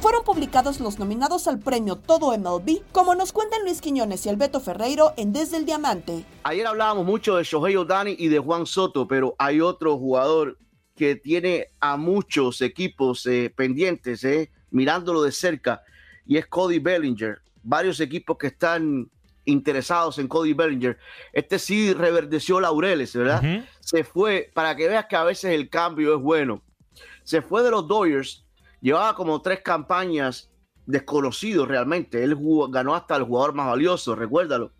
Fueron 0.00 0.24
publicados 0.24 0.80
los 0.80 0.98
nominados 0.98 1.46
al 1.46 1.58
premio 1.58 1.96
Todo 1.96 2.36
MLB, 2.38 2.80
como 2.92 3.14
nos 3.14 3.32
cuentan 3.32 3.62
Luis 3.64 3.80
Quiñones 3.80 4.24
y 4.24 4.30
Alberto 4.30 4.60
Ferreiro 4.60 5.12
en 5.16 5.32
Desde 5.32 5.58
el 5.58 5.66
Diamante. 5.66 6.24
Ayer 6.44 6.66
hablábamos 6.66 7.04
mucho 7.04 7.36
de 7.36 7.44
Shohei 7.44 7.76
Ohtani 7.76 8.16
y 8.18 8.28
de 8.28 8.38
Juan 8.38 8.64
Soto, 8.64 9.06
pero 9.06 9.34
hay 9.38 9.60
otro 9.60 9.98
jugador 9.98 10.56
que 10.96 11.16
tiene 11.16 11.66
a 11.80 11.96
muchos 11.96 12.62
equipos 12.62 13.26
eh, 13.26 13.52
pendientes, 13.54 14.24
eh, 14.24 14.50
mirándolo 14.70 15.22
de 15.22 15.32
cerca, 15.32 15.82
y 16.24 16.38
es 16.38 16.46
Cody 16.46 16.78
Bellinger. 16.78 17.40
Varios 17.68 18.00
equipos 18.00 18.38
que 18.38 18.46
están 18.46 19.10
interesados 19.44 20.18
en 20.18 20.26
Cody 20.26 20.54
Bellinger. 20.54 20.96
Este 21.34 21.58
sí 21.58 21.92
reverdeció 21.92 22.60
laureles, 22.60 23.14
¿verdad? 23.14 23.42
Se 23.80 24.04
fue, 24.04 24.50
para 24.54 24.74
que 24.74 24.88
veas 24.88 25.04
que 25.06 25.16
a 25.16 25.24
veces 25.24 25.52
el 25.52 25.68
cambio 25.68 26.14
es 26.16 26.20
bueno. 26.22 26.62
Se 27.24 27.42
fue 27.42 27.62
de 27.62 27.70
los 27.70 27.86
Dodgers, 27.86 28.46
llevaba 28.80 29.14
como 29.14 29.42
tres 29.42 29.60
campañas 29.62 30.50
desconocido 30.86 31.66
realmente. 31.66 32.24
Él 32.24 32.32
jugó- 32.34 32.68
ganó 32.70 32.94
hasta 32.94 33.16
el 33.16 33.24
jugador 33.24 33.52
más 33.54 33.66
valioso, 33.66 34.14
recuérdalo. 34.14 34.72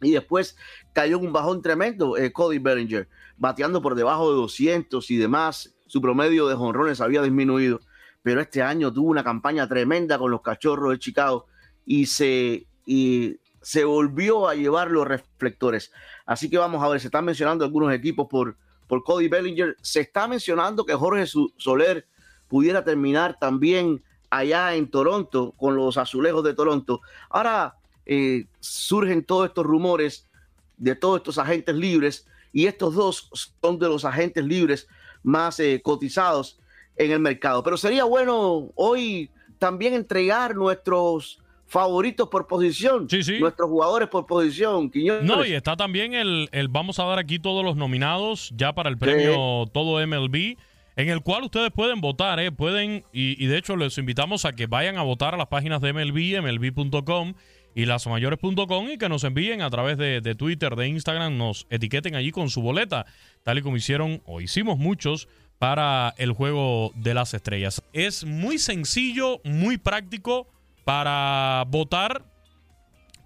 Y 0.00 0.12
después 0.12 0.56
cayó 0.92 1.18
en 1.18 1.26
un 1.26 1.32
bajón 1.32 1.60
tremendo 1.60 2.16
eh, 2.16 2.32
Cody 2.32 2.58
Bellinger, 2.58 3.08
bateando 3.36 3.82
por 3.82 3.96
debajo 3.96 4.30
de 4.30 4.36
200 4.36 5.10
y 5.10 5.16
demás. 5.16 5.74
Su 5.86 6.00
promedio 6.00 6.46
de 6.46 6.54
jonrones 6.54 7.00
había 7.00 7.22
disminuido, 7.22 7.80
pero 8.22 8.40
este 8.40 8.62
año 8.62 8.92
tuvo 8.92 9.10
una 9.10 9.24
campaña 9.24 9.68
tremenda 9.68 10.18
con 10.18 10.30
los 10.30 10.40
cachorros 10.42 10.92
de 10.92 10.98
Chicago 11.00 11.46
y 11.86 12.06
se, 12.06 12.66
y 12.86 13.36
se 13.60 13.84
volvió 13.84 14.48
a 14.48 14.54
llevar 14.54 14.90
los 14.90 15.06
reflectores. 15.06 15.92
Así 16.26 16.50
que 16.50 16.58
vamos 16.58 16.82
a 16.82 16.88
ver, 16.88 17.00
se 17.00 17.08
están 17.08 17.24
mencionando 17.24 17.64
algunos 17.64 17.92
equipos 17.92 18.26
por, 18.28 18.56
por 18.86 19.02
Cody 19.04 19.28
Bellinger. 19.28 19.76
Se 19.80 20.00
está 20.00 20.26
mencionando 20.28 20.84
que 20.84 20.94
Jorge 20.94 21.26
Soler 21.56 22.06
pudiera 22.48 22.84
terminar 22.84 23.38
también 23.38 24.02
allá 24.30 24.74
en 24.74 24.90
Toronto 24.90 25.52
con 25.56 25.76
los 25.76 25.96
azulejos 25.96 26.44
de 26.44 26.54
Toronto. 26.54 27.00
Ahora 27.30 27.76
eh, 28.06 28.46
surgen 28.60 29.24
todos 29.24 29.48
estos 29.48 29.64
rumores 29.64 30.28
de 30.76 30.96
todos 30.96 31.18
estos 31.18 31.38
agentes 31.38 31.74
libres 31.74 32.26
y 32.52 32.66
estos 32.66 32.94
dos 32.94 33.54
son 33.60 33.78
de 33.78 33.88
los 33.88 34.04
agentes 34.04 34.44
libres 34.44 34.88
más 35.22 35.60
eh, 35.60 35.80
cotizados 35.82 36.58
en 36.96 37.10
el 37.12 37.20
mercado. 37.20 37.62
Pero 37.62 37.76
sería 37.76 38.04
bueno 38.04 38.70
hoy 38.74 39.30
también 39.58 39.94
entregar 39.94 40.56
nuestros 40.56 41.42
favoritos 41.72 42.28
por 42.28 42.46
posición, 42.46 43.08
nuestros 43.40 43.68
jugadores 43.70 44.08
por 44.08 44.26
posición. 44.26 44.90
Quiñones. 44.90 45.24
No, 45.24 45.44
y 45.44 45.52
está 45.54 45.74
también 45.74 46.12
el, 46.12 46.48
el- 46.52 46.68
Vamos 46.68 46.98
a 46.98 47.04
dar 47.04 47.18
aquí 47.18 47.38
todos 47.38 47.64
los 47.64 47.76
nominados 47.76 48.52
ya 48.54 48.74
para 48.74 48.90
el 48.90 48.98
premio 48.98 49.64
Todo 49.72 50.06
MLB, 50.06 50.56
en 50.96 51.08
el 51.08 51.22
cual 51.22 51.44
ustedes 51.44 51.70
pueden 51.70 52.02
votar, 52.02 52.38
¿eh? 52.40 52.52
Pueden, 52.52 53.04
y, 53.12 53.42
y 53.42 53.46
de 53.46 53.56
hecho 53.56 53.76
les 53.76 53.96
invitamos 53.96 54.44
a 54.44 54.52
que 54.52 54.66
vayan 54.66 54.98
a 54.98 55.02
votar 55.02 55.32
a 55.34 55.38
las 55.38 55.46
páginas 55.46 55.80
de 55.80 55.94
MLB, 55.94 56.42
MLB.com 56.42 57.32
y 57.74 57.86
lasmayores.com 57.86 58.90
y 58.90 58.98
que 58.98 59.08
nos 59.08 59.24
envíen 59.24 59.62
a 59.62 59.70
través 59.70 59.96
de, 59.96 60.20
de 60.20 60.34
Twitter, 60.34 60.76
de 60.76 60.88
Instagram, 60.88 61.38
nos 61.38 61.66
etiqueten 61.70 62.14
allí 62.14 62.30
con 62.30 62.50
su 62.50 62.60
boleta, 62.60 63.06
tal 63.44 63.56
y 63.56 63.62
como 63.62 63.78
hicieron 63.78 64.20
o 64.26 64.42
hicimos 64.42 64.76
muchos 64.76 65.26
para 65.58 66.12
el 66.18 66.32
juego 66.32 66.92
de 66.96 67.14
las 67.14 67.32
estrellas. 67.32 67.82
Es 67.94 68.24
muy 68.24 68.58
sencillo, 68.58 69.40
muy 69.44 69.78
práctico 69.78 70.46
para 70.84 71.64
votar 71.68 72.24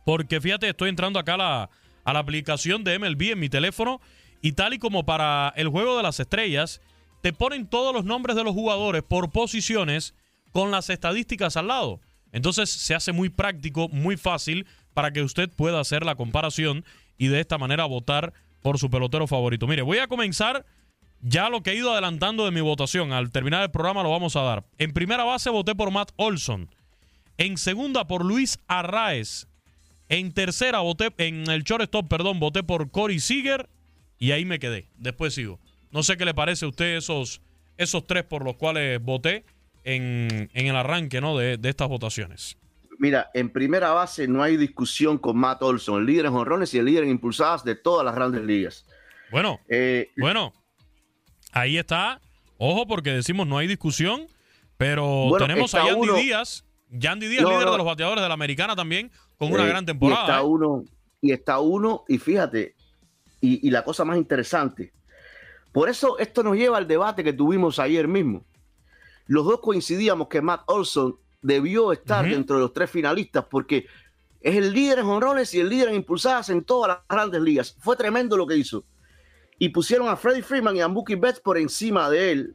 porque 0.07 0.41
fíjate, 0.41 0.69
estoy 0.69 0.89
entrando 0.89 1.19
acá 1.19 1.35
a 1.35 1.37
la, 1.37 1.71
a 2.05 2.13
la 2.13 2.21
aplicación 2.21 2.85
de 2.85 2.97
MLB 2.97 3.33
en 3.33 3.41
mi 3.41 3.49
teléfono 3.49 4.01
y 4.41 4.53
tal 4.53 4.73
y 4.73 4.79
como 4.79 5.05
para 5.05 5.53
el 5.57 5.67
juego 5.67 5.97
de 5.97 6.05
las 6.05 6.21
estrellas, 6.21 6.81
te 7.23 7.33
ponen 7.33 7.67
todos 7.67 7.93
los 7.93 8.05
nombres 8.05 8.37
de 8.37 8.45
los 8.45 8.55
jugadores 8.55 9.03
por 9.03 9.33
posiciones 9.33 10.15
con 10.53 10.71
las 10.71 10.91
estadísticas 10.91 11.57
al 11.57 11.67
lado. 11.67 12.01
Entonces 12.31 12.71
se 12.71 12.95
hace 12.95 13.11
muy 13.11 13.31
práctico, 13.31 13.89
muy 13.89 14.17
fácil 14.17 14.69
para 14.95 15.11
que 15.11 15.23
usted 15.23 15.51
pueda 15.51 15.81
hacer 15.81 16.05
la 16.05 16.15
comparación 16.15 16.85
y 17.19 17.27
de 17.27 17.41
esta 17.41 17.59
manera 17.59 17.85
votar 17.85 18.33
por 18.63 18.79
su 18.79 18.89
pelotero 18.91 19.27
favorito. 19.27 19.67
Mire, 19.67 19.83
voy 19.83 19.99
a 19.99 20.07
comenzar 20.07 20.67
ya 21.21 21.49
lo 21.49 21.65
que 21.65 21.73
he 21.73 21.77
ido 21.77 21.91
adelantando 21.91 22.45
de 22.45 22.53
mi 22.53 22.61
votación. 22.61 23.13
Al 23.13 23.33
terminar 23.33 23.65
el 23.65 23.73
programa 23.73 24.05
lo 24.05 24.11
vamos 24.11 24.37
a 24.37 24.43
dar. 24.43 24.65
En 24.79 24.93
primera 24.93 25.25
base 25.25 25.51
voté 25.51 25.75
por 25.75 25.91
Matt 25.91 26.13
Olson. 26.15 26.71
En 27.39 27.57
segunda 27.59 28.07
por 28.07 28.25
Luis 28.25 28.59
Arraez. 28.67 29.47
En 30.09 30.33
tercera 30.33 30.81
voté, 30.81 31.13
en 31.19 31.51
el 31.51 31.63
shortstop, 31.65 32.09
perdón, 32.09 32.39
voté 32.41 32.63
por 32.63 32.91
Corey 32.91 33.19
Seager 33.19 33.69
y 34.19 34.31
ahí 34.31 34.45
me 34.45 34.59
quedé. 34.59 34.89
Después 34.97 35.35
sigo. 35.35 35.59
No 35.91 36.03
sé 36.03 36.17
qué 36.17 36.25
le 36.25 36.35
parece 36.35 36.65
a 36.65 36.69
usted 36.69 36.97
esos, 36.97 37.41
esos 37.77 38.07
tres 38.07 38.23
por 38.25 38.45
los 38.45 38.57
cuales 38.57 39.03
voté 39.03 39.45
en, 39.85 40.49
en 40.55 40.67
el 40.67 40.77
arranque 40.77 41.21
¿no? 41.21 41.37
de, 41.37 41.57
de 41.57 41.69
estas 41.69 41.89
votaciones. 41.89 42.57
Mira, 42.99 43.31
en 43.35 43.51
primera 43.51 43.91
base 43.91 44.27
no 44.27 44.43
hay 44.43 44.57
discusión 44.57 45.19
con 45.19 45.37
Matt 45.37 45.63
Olson, 45.63 46.01
el 46.01 46.07
líder 46.07 46.27
en 46.27 46.33
jonrones 46.33 46.73
y 46.73 46.79
el 46.79 46.87
líder 46.87 47.05
en 47.05 47.11
impulsadas 47.11 47.63
de 47.65 47.75
todas 47.75 48.05
las 48.05 48.15
grandes 48.15 48.43
ligas. 48.45 48.87
Bueno, 49.31 49.61
Eh, 49.69 50.11
bueno, 50.17 50.55
ahí 51.53 51.77
está. 51.79 52.21
Ojo, 52.59 52.87
porque 52.87 53.11
decimos 53.11 53.47
no 53.47 53.59
hay 53.59 53.67
discusión, 53.67 54.27
pero 54.79 55.05
Bueno, 55.29 55.47
tenemos 55.47 55.75
a 55.75 55.85
Yandy 55.85 56.01
uno- 56.09 56.15
Díaz. 56.17 56.65
Yandy 56.91 57.27
Díaz, 57.29 57.43
No, 57.43 57.51
líder 57.51 57.67
no. 57.67 57.73
de 57.73 57.79
los 57.79 57.87
bateadores 57.87 58.23
de 58.23 58.29
la 58.29 58.35
americana 58.35 58.77
también, 58.77 59.11
con 59.39 59.53
una 59.53 59.65
Eh, 59.65 59.69
gran 59.69 59.83
Y 59.85 59.87
temporada. 59.87 60.23
está 60.23 60.41
¿eh? 60.41 60.45
uno, 60.45 60.85
y 61.21 61.33
está 61.33 61.61
uno, 61.61 62.05
y 62.09 62.19
fíjate, 62.19 62.75
y, 63.41 63.67
y 63.67 63.71
la 63.71 63.85
cosa 63.85 64.05
más 64.05 64.17
interesante. 64.17 64.93
Por 65.73 65.89
eso 65.89 66.19
esto 66.19 66.43
nos 66.43 66.57
lleva 66.57 66.79
al 66.79 66.87
debate 66.89 67.23
que 67.23 67.33
tuvimos 67.33 67.79
ayer 67.79 68.09
mismo. 68.09 68.45
Los 69.27 69.45
dos 69.45 69.61
coincidíamos 69.61 70.29
que 70.29 70.41
Matt 70.41 70.63
Olson 70.67 71.17
debió 71.43 71.93
estar 71.93 72.27
dentro 72.29 72.57
de 72.57 72.63
los 72.63 72.73
tres 72.73 72.91
finalistas 72.91 73.45
porque 73.51 73.87
es 74.41 74.57
el 74.57 74.73
líder 74.73 75.01
en 75.01 75.07
honrones 75.07 75.53
y 75.55 75.61
el 75.61 75.69
líder 75.69 75.89
en 75.89 75.97
impulsadas 75.97 76.49
en 76.49 76.65
todas 76.65 76.89
las 76.89 76.99
grandes 77.09 77.43
ligas. 77.43 77.77
Fue 77.81 77.97
tremendo 77.97 78.37
lo 78.37 78.47
que 78.47 78.57
hizo. 78.57 78.85
Y 79.59 79.69
pusieron 79.71 80.09
a 80.09 80.17
Freddie 80.17 80.43
Freeman 80.43 80.77
y 80.77 80.81
a 80.81 80.89
Mookie 80.89 81.17
Betts 81.17 81.41
por 81.41 81.59
encima 81.59 82.09
de 82.09 82.33
él 82.33 82.55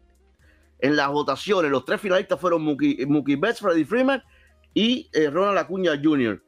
en 0.82 0.96
las 0.96 1.10
votaciones. 1.10 1.72
Los 1.72 1.86
tres 1.86 2.02
finalistas 2.02 2.39
fueron 2.39 2.63
Mookie, 2.63 3.06
Mookie 3.06 3.36
Betts, 3.36 3.60
Freddie 3.60 3.86
Freeman 3.86 4.22
y 4.74 5.10
eh, 5.13 5.30
Ronald 5.30 5.60
Acuña 5.60 6.00
Jr. 6.02 6.41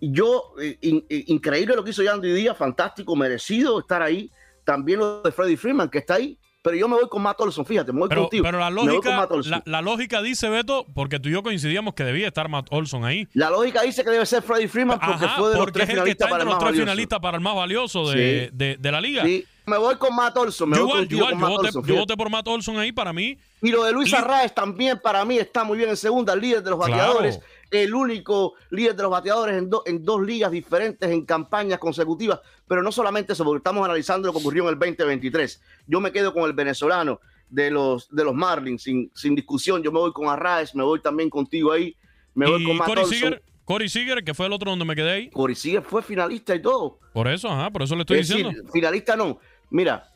Yo, 0.00 0.54
eh, 0.60 0.78
eh, 0.80 1.24
increíble 1.26 1.74
lo 1.74 1.82
que 1.82 1.90
hizo 1.90 2.02
Yandy 2.02 2.32
Díaz, 2.32 2.56
fantástico, 2.56 3.16
merecido 3.16 3.80
estar 3.80 4.02
ahí. 4.02 4.30
También 4.64 5.00
lo 5.00 5.22
de 5.22 5.32
Freddie 5.32 5.56
Freeman, 5.56 5.88
que 5.88 5.98
está 5.98 6.14
ahí. 6.14 6.38
Pero 6.66 6.78
yo 6.78 6.88
me 6.88 6.96
voy 6.96 7.08
con 7.08 7.22
Matt 7.22 7.40
Olson, 7.40 7.64
fíjate, 7.64 7.92
me 7.92 8.00
voy 8.00 8.08
Pero, 8.08 8.22
contigo. 8.22 8.42
pero 8.42 8.58
la 8.58 8.70
lógica, 8.70 9.28
la, 9.44 9.62
la 9.64 9.82
lógica 9.82 10.20
dice, 10.20 10.48
Beto, 10.48 10.84
porque 10.96 11.20
tú 11.20 11.28
y 11.28 11.32
yo 11.32 11.44
coincidíamos 11.44 11.94
que 11.94 12.02
debía 12.02 12.26
estar 12.26 12.48
Matt 12.48 12.66
Olson 12.70 13.04
ahí. 13.04 13.28
La 13.34 13.50
lógica 13.50 13.82
dice 13.82 14.02
que 14.02 14.10
debe 14.10 14.26
ser 14.26 14.42
Freddie 14.42 14.66
Freeman 14.66 14.98
porque 14.98 15.26
Ajá, 15.26 15.36
fue 15.38 15.50
de 15.50 15.54
los 15.54 15.64
porque 15.64 15.72
tres 15.78 15.90
es 15.90 15.94
el 15.96 16.02
que 16.02 16.10
está 16.10 16.26
finalistas 16.26 16.30
para 16.30 16.44
los 16.44 16.52
más 16.54 16.58
tres 16.58 16.66
valioso. 16.66 16.82
finalistas 16.82 17.18
para 17.20 17.36
el 17.36 17.42
más 17.44 17.54
valioso 17.54 18.10
de, 18.10 18.48
Sí. 18.50 18.50
de- 18.56 18.76
de 18.80 18.90
la 18.92 19.00
liga. 19.00 19.24
Sí, 19.24 19.46
me 19.66 19.78
voy 19.78 19.94
con 19.94 20.16
Matt 20.16 20.36
Olson. 20.38 20.68
Me 20.70 20.76
Yo 20.76 20.86
voy 20.88 21.06
igual, 21.08 21.30
con 21.30 21.40
yo 21.40 21.48
voté, 21.48 21.70
yo 21.86 21.94
voté 21.96 22.16
por 22.16 22.30
Matt 22.30 22.48
Olson 22.48 22.78
ahí 22.80 22.90
para 22.90 23.12
mí. 23.12 23.38
Y 23.62 23.70
lo 23.70 23.84
de 23.84 23.92
Luis 23.92 24.12
Arraez 24.12 24.52
también 24.52 24.98
para 25.00 25.24
mí 25.24 25.38
está 25.38 25.62
muy 25.62 25.78
bien 25.78 25.90
en 25.90 25.96
segunda, 25.96 26.32
el 26.32 26.40
líder 26.40 26.62
de 26.64 26.70
los 26.70 26.78
Claro. 26.84 26.92
bateadores, 26.96 27.40
el 27.70 27.94
único 27.94 28.54
líder 28.70 28.94
de 28.96 29.02
los 29.02 29.10
bateadores 29.10 29.56
en, 29.56 29.68
do- 29.70 29.82
en 29.86 30.02
dos 30.04 30.22
ligas 30.22 30.50
diferentes, 30.50 31.10
en 31.10 31.24
campañas 31.24 31.78
consecutivas, 31.78 32.40
pero 32.66 32.82
no 32.82 32.92
solamente 32.92 33.32
eso, 33.32 33.44
porque 33.44 33.58
estamos 33.58 33.84
analizando 33.84 34.26
lo 34.28 34.32
que 34.32 34.38
ocurrió 34.38 34.64
en 34.64 34.68
el 34.70 34.78
2023. 34.78 35.62
Yo 35.86 36.00
me 36.00 36.12
quedo 36.12 36.32
con 36.32 36.44
el 36.44 36.52
venezolano, 36.52 37.20
de 37.48 37.70
los, 37.70 38.08
de 38.10 38.24
los 38.24 38.34
Marlins, 38.34 38.82
sin, 38.82 39.10
sin 39.14 39.34
discusión. 39.36 39.80
Yo 39.82 39.92
me 39.92 40.00
voy 40.00 40.12
con 40.12 40.28
Arraes, 40.28 40.74
me 40.74 40.82
voy 40.82 41.00
también 41.00 41.30
contigo 41.30 41.70
ahí, 41.72 41.96
me 42.34 42.48
voy 42.50 42.64
con 42.64 42.76
Matt 42.76 42.88
Corey. 42.88 43.04
Seager, 43.06 43.42
Corey 43.64 43.88
Seager, 43.88 44.24
que 44.24 44.34
fue 44.34 44.46
el 44.46 44.52
otro 44.52 44.70
donde 44.70 44.84
me 44.84 44.96
quedé 44.96 45.10
ahí. 45.12 45.30
Corey 45.30 45.54
Seager 45.54 45.82
fue 45.82 46.02
finalista 46.02 46.54
y 46.56 46.60
todo. 46.62 46.98
Por 47.12 47.28
eso, 47.28 47.48
ajá, 47.48 47.70
por 47.70 47.82
eso 47.82 47.94
le 47.94 48.00
estoy 48.02 48.18
Es 48.18 48.28
decir, 48.28 48.44
diciendo. 48.46 48.72
finalista 48.72 49.14
no. 49.16 49.38
Mira, 49.70 50.08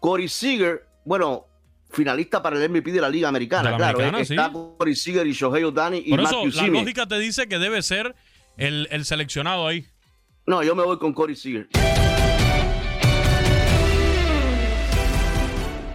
Corey 0.00 0.26
Seager, 0.28 0.84
bueno, 1.04 1.46
finalista 1.92 2.42
para 2.42 2.56
el 2.62 2.68
MVP 2.70 2.90
de 2.90 3.00
la 3.00 3.08
Liga 3.08 3.28
Americana, 3.28 3.70
la 3.70 3.76
claro. 3.76 3.98
Americana, 3.98 4.22
Está 4.22 4.48
sí. 4.48 4.52
Corey 4.78 4.96
Seager 4.96 5.26
y 5.26 5.32
Shohei 5.32 5.64
Ohtani 5.64 6.02
y 6.04 6.10
Por 6.10 6.20
eso, 6.20 6.44
Matthew 6.44 6.62
la 6.62 6.80
lógica 6.80 7.06
te 7.06 7.18
dice 7.18 7.48
que 7.48 7.58
debe 7.58 7.82
ser 7.82 8.14
el, 8.56 8.88
el 8.90 9.04
seleccionado 9.04 9.66
ahí. 9.66 9.86
No, 10.46 10.62
yo 10.62 10.74
me 10.74 10.82
voy 10.82 10.98
con 10.98 11.12
Corey 11.12 11.36
Seager. 11.36 11.68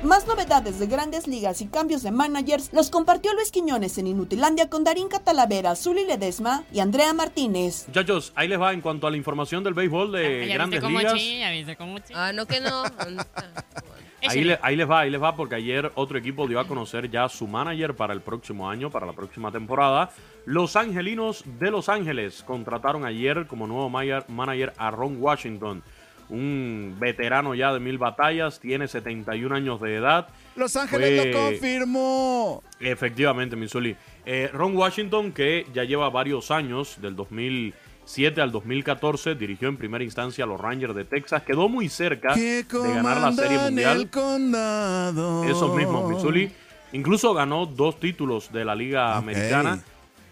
Más 0.04 0.26
novedades 0.26 0.80
de 0.80 0.88
grandes 0.88 1.28
ligas 1.28 1.60
y 1.62 1.68
cambios 1.68 2.02
de 2.02 2.12
managers 2.12 2.72
los 2.72 2.90
compartió 2.90 3.34
Luis 3.34 3.52
Quiñones 3.52 3.98
en 3.98 4.08
Inutilandia 4.08 4.70
con 4.70 4.86
Darín 4.86 5.10
Catalavera, 5.10 5.76
Zuli 5.76 6.06
Ledesma 6.06 6.64
y 6.72 6.80
Andrea 6.80 7.12
Martínez. 7.14 7.86
Muchachos, 7.88 8.32
ahí 8.36 8.48
les 8.48 8.58
va 8.58 8.72
en 8.72 8.80
cuanto 8.80 9.06
a 9.08 9.12
la 9.12 9.18
información 9.18 9.66
del 9.66 9.74
béisbol 9.74 10.14
de 10.14 10.48
Grandes 10.48 10.82
Ligas. 10.82 11.14
Ah, 12.14 12.32
no 12.32 12.46
que 12.46 12.62
no. 12.62 12.84
Ahí, 14.22 14.44
le- 14.44 14.60
ahí 14.62 14.76
les 14.76 14.90
va, 14.90 15.02
ahí 15.02 15.10
les 15.12 15.22
va, 15.22 15.36
porque 15.36 15.56
ayer 15.56 15.92
otro 15.96 16.18
equipo 16.18 16.48
dio 16.48 16.60
a 16.60 16.68
conocer 16.68 17.10
ya 17.10 17.30
su 17.30 17.48
manager 17.48 17.96
para 17.96 18.14
el 18.14 18.22
próximo 18.22 18.70
año, 18.70 18.90
para 18.90 19.06
la 19.06 19.14
próxima 19.14 19.52
temporada. 19.52 20.10
Los 20.46 20.76
Angelinos 20.76 21.44
de 21.60 21.70
Los 21.72 21.88
Ángeles 21.90 22.44
contrataron 22.44 23.06
ayer 23.06 23.46
como 23.48 23.68
nuevo 23.68 23.90
manager 23.90 24.74
a 24.78 24.90
Ron 24.92 25.18
Washington, 25.22 25.84
un 26.30 26.96
veterano 27.00 27.56
ya 27.56 27.72
de 27.74 27.80
mil 27.80 27.98
batallas, 27.98 28.60
tiene 28.60 28.88
71 28.88 29.54
años 29.56 29.80
de 29.80 29.96
edad. 29.96 30.28
Los 30.56 30.76
Ángeles 30.76 31.22
Fue- 31.22 31.32
lo 31.32 31.38
confirmó. 31.40 32.64
Efectivamente, 32.80 33.56
Missouri. 33.56 33.96
Eh, 34.26 34.50
Ron 34.52 34.76
Washington, 34.76 35.32
que 35.32 35.66
ya 35.74 35.84
lleva 35.84 36.10
varios 36.10 36.52
años, 36.52 37.00
del 37.02 37.16
2007 38.08 38.42
al 38.42 38.52
2014, 38.54 39.36
dirigió 39.36 39.68
en 39.68 39.76
primera 39.76 40.02
instancia 40.02 40.46
a 40.46 40.48
los 40.48 40.62
Rangers 40.62 40.96
de 40.96 41.04
Texas, 41.04 41.44
quedó 41.44 41.68
muy 41.68 41.90
cerca 41.90 42.34
de 42.34 42.64
ganar 42.70 43.20
la 43.20 43.34
Serie 43.34 43.60
Mundial. 43.60 44.10
Esos 45.46 45.76
mismos, 45.76 46.10
Missouri. 46.10 46.50
Incluso 46.94 47.34
ganó 47.34 47.66
dos 47.66 48.00
títulos 48.00 48.54
de 48.54 48.64
la 48.64 48.76
Liga 48.76 49.18
Americana. 49.18 49.84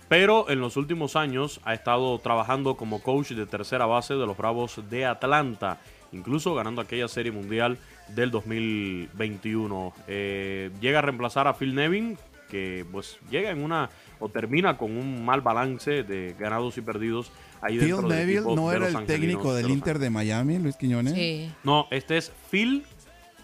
Pero 0.07 0.49
en 0.49 0.61
los 0.61 0.77
últimos 0.77 1.17
años 1.17 1.59
ha 1.65 1.73
estado 1.73 2.17
trabajando 2.19 2.77
como 2.77 3.01
coach 3.01 3.31
de 3.31 3.45
tercera 3.45 3.85
base 3.85 4.13
de 4.13 4.25
los 4.25 4.37
Bravos 4.37 4.79
de 4.89 5.05
Atlanta. 5.05 5.79
Incluso 6.13 6.55
ganando 6.55 6.79
aquella 6.79 7.09
serie 7.09 7.33
mundial 7.33 7.77
del 8.07 8.31
2021. 8.31 9.93
Eh, 10.07 10.71
llega 10.79 10.99
a 10.99 11.01
reemplazar 11.01 11.47
a 11.47 11.55
Phil 11.55 11.75
Nevin, 11.75 12.17
que 12.49 12.85
pues 12.89 13.17
llega 13.29 13.49
en 13.49 13.63
una 13.63 13.89
o 14.19 14.29
termina 14.29 14.77
con 14.77 14.95
un 14.95 15.25
mal 15.25 15.41
balance 15.41 16.03
de 16.03 16.35
ganados 16.39 16.77
y 16.77 16.81
perdidos 16.81 17.31
ahí 17.65 17.79
Phil 17.79 17.87
dentro 17.89 18.07
Neville 18.07 18.41
no 18.55 18.69
de 18.69 18.75
era 18.75 18.87
el 18.87 19.05
técnico 19.05 19.53
de 19.53 19.63
del 19.63 19.71
Inter 19.71 19.99
de 19.99 20.09
Miami, 20.09 20.57
Luis 20.59 20.75
Quiñones. 20.75 21.13
Sí. 21.13 21.51
no, 21.63 21.87
este 21.91 22.17
es 22.17 22.31
Phil. 22.51 22.85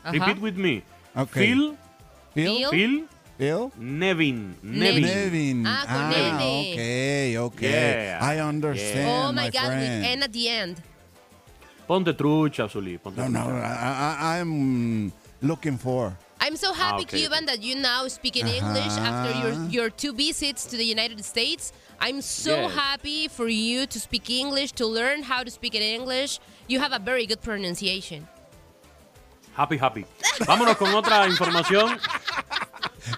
Ajá. 0.03 0.11
Repeat 0.13 0.39
with 0.39 0.53
me. 0.53 0.83
Phil. 1.31 1.77
Phil. 2.33 2.67
Phil. 2.71 3.07
Phil. 3.37 3.71
Nevin. 3.77 4.55
Nevin. 4.61 5.01
Nevin. 5.03 5.63
Ah, 5.67 5.83
con 5.85 5.95
ah, 5.95 6.43
N. 6.43 7.39
ok, 7.39 7.53
ok. 7.53 7.61
Yeah. 7.61 8.19
I 8.35 8.39
understand, 8.39 9.09
Oh 9.09 9.31
my 9.33 9.45
my 9.45 9.49
God, 9.49 9.69
with 9.69 9.77
friend. 9.77 10.05
N 10.05 10.23
at 10.23 10.31
the 10.31 10.47
end. 10.49 10.81
Ponte 11.87 12.13
trucha, 12.13 12.67
Zuli. 12.69 12.97
Ponte 12.99 13.17
No, 13.17 13.27
no, 13.27 13.39
trucha. 13.39 13.63
I, 13.63 14.37
I- 14.37 14.39
I'm 14.39 15.11
looking 15.41 15.77
for. 15.77 16.15
I'm 16.39 16.55
so 16.55 16.73
happy, 16.73 17.03
Ah, 17.03 17.07
okay, 17.07 17.19
Cuban, 17.19 17.45
that 17.45 17.61
you 17.61 17.75
now 17.75 18.07
speak 18.07 18.35
in 18.35 18.47
English 18.47 18.97
after 18.97 19.31
your, 19.41 19.53
your 19.69 19.89
two 19.91 20.11
visits 20.13 20.65
to 20.65 20.75
the 20.77 20.83
United 20.85 21.23
States. 21.23 21.71
I'm 22.01 22.21
so 22.21 22.63
Yes. 22.63 22.73
happy 22.73 23.27
for 23.27 23.47
you 23.47 23.85
to 23.85 23.99
speak 23.99 24.29
English, 24.29 24.71
to 24.73 24.87
learn 24.87 25.21
how 25.23 25.43
to 25.43 25.51
speak 25.51 25.75
in 25.75 25.83
English. 25.83 26.39
You 26.67 26.79
have 26.81 26.93
a 26.93 26.99
very 26.99 27.27
good 27.27 27.41
pronunciation. 27.41 28.27
Happy, 29.55 29.77
happy. 29.77 30.05
Vámonos 30.47 30.77
con 30.77 30.93
otra 30.95 31.27
información. 31.27 31.99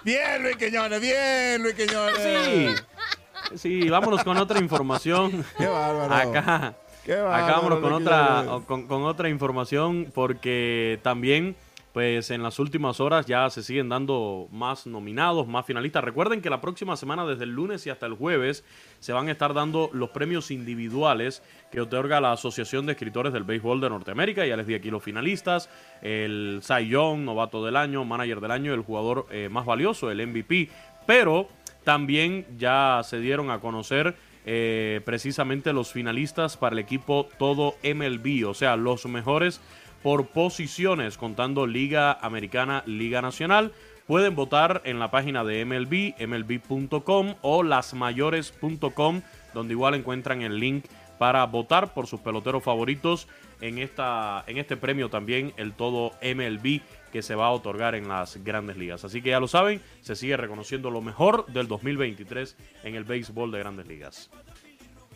Bien, 0.04 0.42
Luis 0.42 0.56
Quiñones, 0.56 1.00
bien, 1.00 1.62
Luis 1.62 1.74
Quiñones. 1.74 2.18
Sí. 2.20 3.56
Sí, 3.56 3.88
vámonos 3.88 4.22
con 4.24 4.36
otra 4.36 4.58
información. 4.58 5.44
Qué 5.56 5.66
bárbaro. 5.66 6.14
Acá. 6.14 6.74
Qué 7.04 7.14
Acá 7.14 7.56
vámonos 7.60 7.80
con 7.80 7.90
Luis 7.92 8.02
otra, 8.02 8.44
con 8.66 9.04
otra 9.04 9.28
información 9.28 10.10
porque 10.14 10.98
también 11.02 11.54
pues 11.94 12.32
en 12.32 12.42
las 12.42 12.58
últimas 12.58 12.98
horas 12.98 13.24
ya 13.24 13.48
se 13.50 13.62
siguen 13.62 13.88
dando 13.88 14.48
más 14.50 14.84
nominados, 14.84 15.46
más 15.46 15.64
finalistas. 15.64 16.02
Recuerden 16.02 16.42
que 16.42 16.50
la 16.50 16.60
próxima 16.60 16.96
semana, 16.96 17.24
desde 17.24 17.44
el 17.44 17.50
lunes 17.50 17.86
y 17.86 17.90
hasta 17.90 18.04
el 18.06 18.14
jueves, 18.14 18.64
se 18.98 19.12
van 19.12 19.28
a 19.28 19.30
estar 19.30 19.54
dando 19.54 19.90
los 19.92 20.10
premios 20.10 20.50
individuales 20.50 21.40
que 21.70 21.80
otorga 21.80 22.20
la 22.20 22.32
Asociación 22.32 22.84
de 22.86 22.92
Escritores 22.94 23.32
del 23.32 23.44
Béisbol 23.44 23.80
de 23.80 23.90
Norteamérica. 23.90 24.44
Ya 24.44 24.56
les 24.56 24.66
di 24.66 24.74
aquí 24.74 24.90
los 24.90 25.04
finalistas, 25.04 25.70
el 26.02 26.62
Cy 26.64 26.88
Young, 26.88 27.20
novato 27.20 27.64
del 27.64 27.76
año, 27.76 28.04
manager 28.04 28.40
del 28.40 28.50
año, 28.50 28.74
el 28.74 28.80
jugador 28.80 29.28
eh, 29.30 29.48
más 29.48 29.64
valioso, 29.64 30.10
el 30.10 30.26
MVP. 30.26 30.70
Pero 31.06 31.46
también 31.84 32.44
ya 32.58 33.02
se 33.04 33.20
dieron 33.20 33.52
a 33.52 33.60
conocer 33.60 34.16
eh, 34.46 35.00
precisamente 35.04 35.72
los 35.72 35.92
finalistas 35.92 36.56
para 36.56 36.72
el 36.74 36.80
equipo 36.80 37.28
todo 37.38 37.76
MLB, 37.84 38.48
o 38.48 38.52
sea, 38.52 38.76
los 38.76 39.06
mejores 39.06 39.60
por 40.04 40.26
posiciones, 40.26 41.16
contando 41.16 41.66
Liga 41.66 42.12
Americana, 42.20 42.82
Liga 42.84 43.22
Nacional. 43.22 43.72
Pueden 44.06 44.36
votar 44.36 44.82
en 44.84 44.98
la 44.98 45.10
página 45.10 45.44
de 45.44 45.64
MLB, 45.64 46.14
mlb.com 46.28 47.36
o 47.40 47.62
lasmayores.com, 47.62 49.22
donde 49.54 49.72
igual 49.72 49.94
encuentran 49.94 50.42
el 50.42 50.60
link 50.60 50.84
para 51.16 51.46
votar 51.46 51.94
por 51.94 52.06
sus 52.06 52.20
peloteros 52.20 52.62
favoritos 52.62 53.28
en, 53.62 53.78
esta, 53.78 54.44
en 54.46 54.58
este 54.58 54.76
premio 54.76 55.08
también, 55.08 55.54
el 55.56 55.72
todo 55.72 56.12
MLB, 56.22 56.82
que 57.10 57.22
se 57.22 57.34
va 57.34 57.46
a 57.46 57.52
otorgar 57.52 57.94
en 57.94 58.06
las 58.06 58.44
grandes 58.44 58.76
ligas. 58.76 59.06
Así 59.06 59.22
que 59.22 59.30
ya 59.30 59.40
lo 59.40 59.48
saben, 59.48 59.80
se 60.02 60.16
sigue 60.16 60.36
reconociendo 60.36 60.90
lo 60.90 61.00
mejor 61.00 61.46
del 61.46 61.66
2023 61.66 62.58
en 62.82 62.94
el 62.94 63.04
béisbol 63.04 63.50
de 63.52 63.58
grandes 63.58 63.86
ligas. 63.86 64.30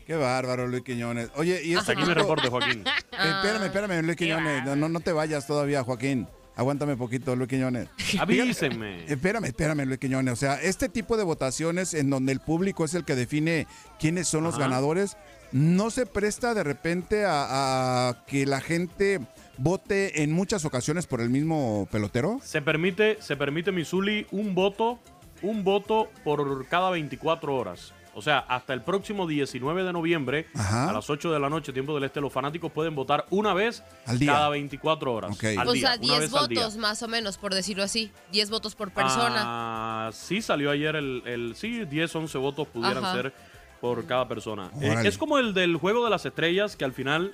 Qué 0.08 0.16
bárbaro, 0.16 0.66
Luis 0.66 0.82
Quiñones. 0.84 1.28
Oye, 1.36 1.62
y 1.62 1.74
Hasta 1.74 1.92
este 1.92 2.00
aquí 2.00 2.06
mi 2.10 2.12
equipo- 2.14 2.22
reporte, 2.34 2.48
Joaquín. 2.48 2.82
Eh, 2.86 2.92
espérame, 3.12 3.64
espérame, 3.64 4.02
Luis 4.02 4.16
Quiñones. 4.16 4.64
No, 4.64 4.88
no, 4.88 5.00
te 5.00 5.12
vayas 5.12 5.46
todavía, 5.46 5.84
Joaquín. 5.84 6.26
Aguántame 6.56 6.96
poquito, 6.96 7.36
Luis 7.36 7.46
Quiñones. 7.50 7.88
Avísenme. 8.18 9.04
Espérame, 9.04 9.44
espérame, 9.44 9.84
Luis 9.84 9.98
Quiñones. 9.98 10.32
O 10.32 10.36
sea, 10.36 10.54
este 10.62 10.88
tipo 10.88 11.18
de 11.18 11.24
votaciones 11.24 11.92
en 11.92 12.08
donde 12.08 12.32
el 12.32 12.40
público 12.40 12.86
es 12.86 12.94
el 12.94 13.04
que 13.04 13.14
define 13.16 13.66
quiénes 14.00 14.28
son 14.28 14.44
los 14.44 14.58
ganadores, 14.58 15.18
¿no 15.52 15.90
se 15.90 16.06
presta 16.06 16.54
de 16.54 16.64
repente 16.64 17.26
a, 17.26 18.08
a 18.08 18.24
que 18.24 18.46
la 18.46 18.62
gente 18.62 19.20
vote 19.58 20.22
en 20.22 20.32
muchas 20.32 20.64
ocasiones 20.64 21.06
por 21.06 21.20
el 21.20 21.28
mismo 21.28 21.86
pelotero? 21.92 22.40
Se 22.42 22.62
permite, 22.62 23.18
se 23.20 23.36
permite, 23.36 23.72
Missouri, 23.72 24.26
un 24.30 24.54
voto, 24.54 25.00
un 25.42 25.64
voto 25.64 26.08
por 26.24 26.66
cada 26.68 26.88
24 26.88 27.54
horas. 27.54 27.92
O 28.18 28.22
sea, 28.22 28.40
hasta 28.40 28.74
el 28.74 28.82
próximo 28.82 29.28
19 29.28 29.84
de 29.84 29.92
noviembre, 29.92 30.48
Ajá. 30.56 30.90
a 30.90 30.92
las 30.92 31.08
8 31.08 31.32
de 31.32 31.38
la 31.38 31.48
noche, 31.48 31.72
tiempo 31.72 31.94
del 31.94 32.02
este, 32.02 32.20
los 32.20 32.32
fanáticos 32.32 32.72
pueden 32.72 32.96
votar 32.96 33.24
una 33.30 33.54
vez 33.54 33.84
Al 34.06 34.18
día. 34.18 34.32
cada 34.32 34.48
24 34.48 35.14
horas. 35.14 35.30
Ok. 35.36 35.44
Al 35.56 35.68
o 35.68 35.72
día, 35.72 35.88
sea, 35.92 35.96
una 35.98 36.18
10 36.18 36.20
vez 36.20 36.34
al 36.34 36.48
día. 36.48 36.58
votos 36.62 36.76
más 36.78 37.00
o 37.04 37.06
menos, 37.08 37.38
por 37.38 37.54
decirlo 37.54 37.84
así. 37.84 38.10
10 38.32 38.50
votos 38.50 38.74
por 38.74 38.90
persona. 38.90 39.42
Ah, 39.44 40.10
sí, 40.12 40.42
salió 40.42 40.72
ayer 40.72 40.96
el, 40.96 41.22
el- 41.26 41.54
Sí, 41.54 41.84
10, 41.84 42.16
11 42.16 42.38
votos 42.38 42.66
pudieran 42.66 43.04
Ajá. 43.04 43.14
ser 43.14 43.32
por 43.80 44.04
cada 44.06 44.26
persona. 44.26 44.72
Eh, 44.80 44.96
es 45.04 45.16
como 45.16 45.38
el 45.38 45.54
del 45.54 45.76
juego 45.76 46.02
de 46.02 46.10
las 46.10 46.26
estrellas, 46.26 46.74
que 46.74 46.84
al 46.84 46.92
final 46.92 47.30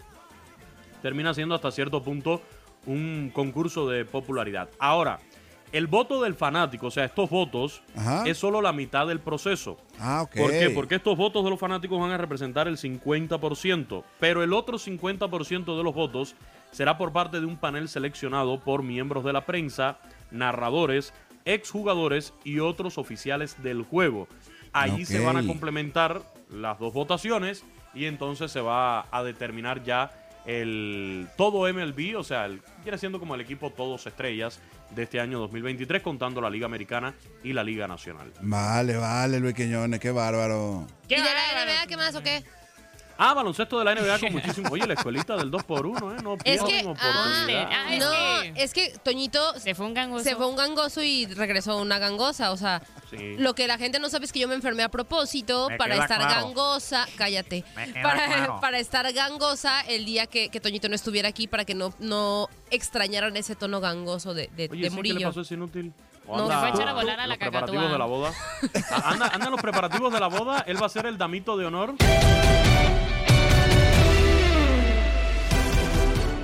termina 1.01 1.33
siendo 1.33 1.55
hasta 1.55 1.70
cierto 1.70 2.03
punto 2.03 2.42
un 2.85 3.31
concurso 3.35 3.88
de 3.88 4.05
popularidad. 4.05 4.68
Ahora, 4.79 5.18
el 5.75 5.89
voto 5.89 6.23
del 6.23 6.37
fanático, 6.37 6.87
o 6.87 6.91
sea, 6.93 7.05
estos 7.05 7.29
votos, 7.29 7.83
Ajá. 7.97 8.23
es 8.27 8.39
solo 8.39 8.63
la 8.63 8.73
mitad 8.73 9.09
del 9.09 9.19
proceso. 9.19 9.77
Ah. 9.99 10.25
¿Por 10.33 10.53
qué? 10.53 10.71
Porque 10.71 10.95
estos 10.95 11.17
votos 11.17 11.43
de 11.43 11.51
los 11.51 11.59
fanáticos 11.59 12.01
van 12.01 12.13
a 12.13 12.17
representar 12.17 12.69
el 12.69 12.79
50%, 12.79 14.05
pero 14.21 14.45
el 14.45 14.53
otro 14.53 14.79
50% 14.79 15.77
de 15.77 15.83
los 15.83 15.93
votos 15.93 16.37
será 16.71 16.97
por 16.97 17.13
parte 17.13 17.41
de 17.41 17.47
un 17.47 17.57
panel 17.57 17.89
seleccionado 17.89 18.61
por 18.61 18.85
miembros 18.85 19.25
de 19.25 19.33
la 19.33 19.47
prensa, 19.47 19.99
narradores, 20.31 21.13
exjugadores 21.45 22.35
y 22.45 22.61
otros 22.61 22.97
oficiales 22.97 23.61
del 23.61 23.83
juego. 23.83 24.29
Ahí 24.73 25.05
se 25.05 25.25
van 25.25 25.37
a 25.37 25.45
complementar 25.45 26.23
las 26.51 26.79
dos 26.79 26.93
votaciones 26.93 27.65
y 27.95 28.05
entonces 28.05 28.53
se 28.53 28.61
va 28.61 29.07
a 29.11 29.25
determinar 29.25 29.83
ya 29.83 30.13
el 30.46 31.28
todo 31.37 31.72
MLB, 31.72 32.16
o 32.18 32.24
sea, 32.24 32.46
el, 32.46 32.61
viene 32.83 32.98
siendo 32.98 33.18
como 33.18 33.35
el 33.35 33.40
equipo 33.40 33.70
todos 33.70 34.07
estrellas 34.07 34.61
de 34.90 35.02
este 35.04 35.20
año 35.20 35.38
2023, 35.38 36.02
contando 36.02 36.40
la 36.40 36.50
Liga 36.50 36.66
Americana 36.66 37.14
y 37.42 37.52
la 37.52 37.64
Liga 37.64 37.88
Nacional. 37.88 38.30
Vale, 38.40 38.96
vale, 38.96 39.40
Luis 39.40 39.54
Quiñones, 39.54 40.00
qué 40.00 40.11
bárbaro. 40.11 40.87
¿Y 41.09 41.14
de 41.14 41.20
la 41.20 41.64
NBA 41.64 41.87
qué 41.88 41.96
más 41.96 42.14
o 42.14 42.22
qué? 42.22 42.44
Ah, 43.16 43.33
baloncesto 43.33 43.78
de 43.78 43.85
la 43.85 43.94
NBA 43.94 44.18
con 44.18 44.33
muchísimo. 44.33 44.68
Oye, 44.70 44.87
la 44.87 44.94
escuelita 44.94 45.37
del 45.37 45.50
2x1, 45.50 46.18
¿eh? 46.18 46.22
No 46.22 46.37
Es 46.44 46.62
que, 46.62 46.80
oportunidad. 46.85 47.70
ah, 47.70 47.96
no, 47.98 48.42
es 48.57 48.72
que 48.72 48.92
Toñito 49.02 49.59
se 49.61 49.74
fue 49.74 49.87
un 49.87 49.94
gangoso. 49.94 50.24
Se 50.24 50.35
fue 50.35 50.48
un 50.48 50.57
gangoso 50.57 51.02
y 51.02 51.26
regresó 51.26 51.78
una 51.78 51.98
gangosa. 51.98 52.50
O 52.50 52.57
sea, 52.57 52.83
Sí. 53.16 53.37
lo 53.38 53.55
que 53.55 53.66
la 53.66 53.79
gente 53.79 53.98
no 53.98 54.09
sabe 54.09 54.24
es 54.27 54.33
que 54.33 54.40
yo 54.40 54.48
me 54.48 54.55
enfermé 54.55 54.83
a 54.83 54.88
propósito 54.88 55.68
Me 55.70 55.77
para 55.77 55.94
estar 55.96 56.18
claro. 56.20 56.46
gangosa. 56.46 57.07
Cállate. 57.16 57.64
Para, 58.03 58.27
claro. 58.27 58.59
para 58.61 58.79
estar 58.79 59.11
gangosa 59.12 59.81
el 59.83 60.05
día 60.05 60.27
que, 60.27 60.48
que 60.48 60.61
Toñito 60.61 60.88
no 60.88 60.94
estuviera 60.94 61.29
aquí 61.29 61.46
para 61.46 61.64
que 61.64 61.74
no, 61.74 61.92
no 61.98 62.48
extrañaran 62.70 63.37
ese 63.37 63.55
tono 63.57 63.81
gangoso 63.81 64.35
de, 64.35 64.48
de, 64.57 64.64
Oye, 64.64 64.68
de 64.68 64.77
sí, 64.77 64.83
¿qué 64.83 64.90
Murillo. 64.90 65.18
le 65.18 65.27
pasó 65.27 65.40
ese 65.42 65.55
inútil? 65.55 65.92
¿O 66.27 66.37
No, 66.38 66.44
anda- 66.44 66.55
se 66.55 66.61
fue 66.61 66.68
a 66.68 66.74
echar 66.74 66.88
a 66.88 66.92
volar 66.94 67.20
a 67.20 67.22
la 67.27 67.35
los 67.35 67.38
preparativos 67.38 67.85
cacatúa. 67.85 67.92
de 67.92 67.98
la 67.98 68.05
boda. 68.07 68.33
Ah, 68.90 69.11
Anda, 69.12 69.27
anda 69.29 69.44
en 69.46 69.53
los 69.53 69.61
preparativos 69.61 70.12
de 70.12 70.20
la 70.20 70.29
boda. 70.29 70.64
Él 70.66 70.81
va 70.83 70.87
a 70.87 70.88
ser 70.88 71.05
el 71.07 71.18
damito 71.18 71.57
de 71.59 71.66
honor. 71.66 71.94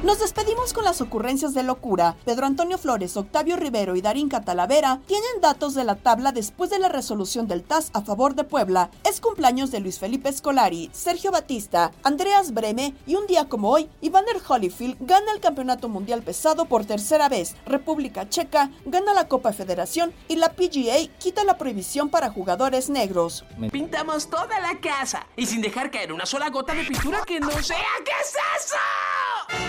Nos 0.02 0.18
despedimos 0.18 0.72
con 0.72 0.84
las 0.84 1.02
ocurrencias 1.02 1.52
de 1.52 1.62
locura. 1.62 2.16
Pedro 2.24 2.46
Antonio 2.46 2.78
Flores, 2.78 3.18
Octavio 3.18 3.56
Rivero 3.56 3.96
y 3.96 4.00
Darín 4.00 4.30
Catalavera 4.30 5.02
tienen 5.06 5.42
datos 5.42 5.74
de 5.74 5.84
la 5.84 5.94
tabla 5.94 6.32
después 6.32 6.70
de 6.70 6.78
la 6.78 6.88
resolución 6.88 7.46
del 7.46 7.62
TAS 7.62 7.90
a 7.92 8.00
favor 8.00 8.34
de 8.34 8.44
Puebla. 8.44 8.90
Es 9.04 9.20
cumpleaños 9.20 9.70
de 9.70 9.80
Luis 9.80 9.98
Felipe 9.98 10.32
Scolari, 10.32 10.88
Sergio 10.94 11.30
Batista, 11.30 11.92
Andreas 12.02 12.54
Breme 12.54 12.94
y 13.06 13.16
un 13.16 13.26
día 13.26 13.50
como 13.50 13.68
hoy, 13.68 13.90
Evander 14.00 14.40
Holyfield 14.48 14.96
gana 15.00 15.32
el 15.34 15.40
Campeonato 15.40 15.90
Mundial 15.90 16.22
Pesado 16.22 16.64
por 16.64 16.86
tercera 16.86 17.28
vez. 17.28 17.54
República 17.66 18.26
Checa 18.26 18.70
gana 18.86 19.12
la 19.12 19.28
Copa 19.28 19.52
Federación 19.52 20.14
y 20.28 20.36
la 20.36 20.54
PGA 20.54 21.14
quita 21.18 21.44
la 21.44 21.58
prohibición 21.58 22.08
para 22.08 22.30
jugadores 22.30 22.88
negros. 22.88 23.44
Pintamos 23.70 24.30
toda 24.30 24.60
la 24.60 24.80
casa 24.80 25.26
y 25.36 25.44
sin 25.44 25.60
dejar 25.60 25.90
caer 25.90 26.10
una 26.10 26.24
sola 26.24 26.48
gota 26.48 26.72
de 26.72 26.84
pintura 26.84 27.20
que 27.26 27.38
no 27.38 27.50
sea. 27.62 27.76
¿Qué 28.02 28.12
es 28.22 28.30
eso? 28.64 28.76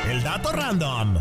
El 0.09 0.23
dato 0.23 0.51
random. 0.51 1.17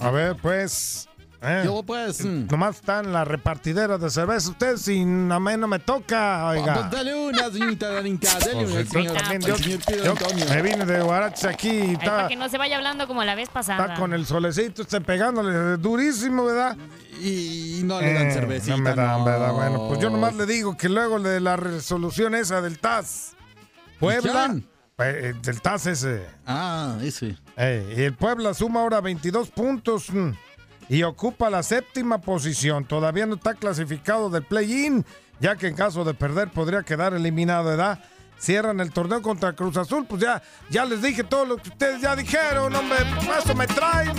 A 0.00 0.10
ver, 0.10 0.36
pues. 0.36 1.08
eh, 1.42 1.62
Yo, 1.64 1.82
pues. 1.82 2.24
Nomás 2.24 2.76
están 2.76 3.12
las 3.12 3.26
repartideras 3.28 4.00
de 4.00 4.08
cerveza. 4.10 4.50
Usted, 4.50 4.76
si 4.76 5.02
a 5.02 5.04
mí 5.04 5.56
no 5.58 5.68
me 5.68 5.78
toca, 5.78 6.46
oiga. 6.48 6.74
Pues 6.74 6.90
dale 6.90 7.14
una, 7.14 7.50
señorita 7.50 7.90
Darinka, 7.92 8.28
dale 8.38 8.52
Pues 8.64 8.70
una, 8.72 8.84
señor, 8.90 9.16
también 9.16 9.42
yo- 9.42 9.56
yo 9.56 10.14
me 10.48 10.62
vine 10.62 10.86
de 10.86 11.00
Guaraches 11.02 11.44
aquí 11.44 11.68
y 11.68 11.80
Ay, 11.90 11.96
para 11.96 12.16
está, 12.16 12.28
que 12.28 12.36
no 12.36 12.48
se 12.48 12.56
vaya 12.58 12.76
hablando 12.76 13.06
como 13.06 13.22
la 13.24 13.34
vez 13.34 13.48
pasada. 13.50 13.84
está 13.84 13.94
con 13.96 14.14
el 14.14 14.24
solecito, 14.26 14.82
está 14.82 15.00
pegándole 15.00 15.76
durísimo, 15.76 16.46
¿verdad? 16.46 16.76
Y 17.20 17.82
no 17.84 18.00
le 18.00 18.12
dan 18.14 18.26
Eh, 18.28 18.32
cervecita, 18.32 18.76
No 18.76 18.82
me 18.82 18.94
dan, 18.94 19.18
no. 19.18 19.24
¿verdad? 19.24 19.52
Bueno, 19.52 19.88
pues 19.88 20.00
yo 20.00 20.10
nomás 20.10 20.34
le 20.34 20.46
digo 20.46 20.76
que 20.76 20.88
luego 20.88 21.18
de 21.20 21.40
la 21.40 21.56
resolución 21.56 22.34
esa 22.34 22.60
del 22.60 22.78
TAS, 22.78 23.32
Puebla, 23.98 24.56
pues, 24.96 25.14
eh, 25.16 25.34
del 25.42 25.60
TAS 25.60 25.86
ese. 25.86 26.26
Ah, 26.46 26.96
ese. 27.02 27.36
Eh, 27.56 27.94
y 27.98 28.02
el 28.02 28.14
Puebla 28.14 28.54
suma 28.54 28.80
ahora 28.80 29.00
22 29.00 29.50
puntos 29.50 30.10
mm, 30.10 30.30
y 30.88 31.02
ocupa 31.02 31.50
la 31.50 31.62
séptima 31.62 32.20
posición. 32.20 32.84
Todavía 32.84 33.26
no 33.26 33.34
está 33.34 33.54
clasificado 33.54 34.30
del 34.30 34.44
play-in, 34.44 35.04
ya 35.40 35.56
que 35.56 35.68
en 35.68 35.74
caso 35.74 36.04
de 36.04 36.14
perder 36.14 36.50
podría 36.50 36.82
quedar 36.82 37.12
eliminado, 37.14 37.64
¿verdad? 37.64 37.98
Cierran 38.40 38.80
el 38.80 38.90
torneo 38.90 39.20
contra 39.20 39.52
Cruz 39.52 39.76
Azul, 39.76 40.06
pues 40.06 40.22
ya, 40.22 40.42
ya 40.70 40.86
les 40.86 41.02
dije 41.02 41.22
todo 41.24 41.44
lo 41.44 41.56
que 41.58 41.68
ustedes 41.68 42.00
ya 42.00 42.16
dijeron, 42.16 42.74
hombre, 42.74 42.98
eso 43.38 43.54
me 43.54 43.66
traen. 43.66 44.12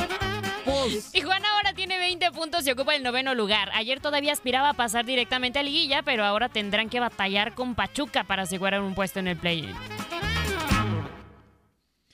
Tijuana 1.12 1.48
ahora 1.56 1.74
tiene 1.74 1.98
20 1.98 2.32
puntos 2.32 2.66
y 2.68 2.72
ocupa 2.72 2.96
el 2.96 3.02
noveno 3.02 3.34
lugar. 3.34 3.72
Ayer 3.74 4.00
todavía 4.00 4.32
aspiraba 4.32 4.70
a 4.70 4.74
pasar 4.74 5.06
directamente 5.06 5.58
a 5.58 5.64
liguilla, 5.64 6.04
pero 6.04 6.24
ahora 6.24 6.50
tendrán 6.50 6.90
que 6.90 7.00
batallar 7.00 7.56
con 7.56 7.74
Pachuca 7.74 8.24
para 8.24 8.44
asegurar 8.44 8.82
un 8.82 8.94
puesto 8.94 9.20
en 9.20 9.28
el 9.28 9.38
play-in. 9.38 9.76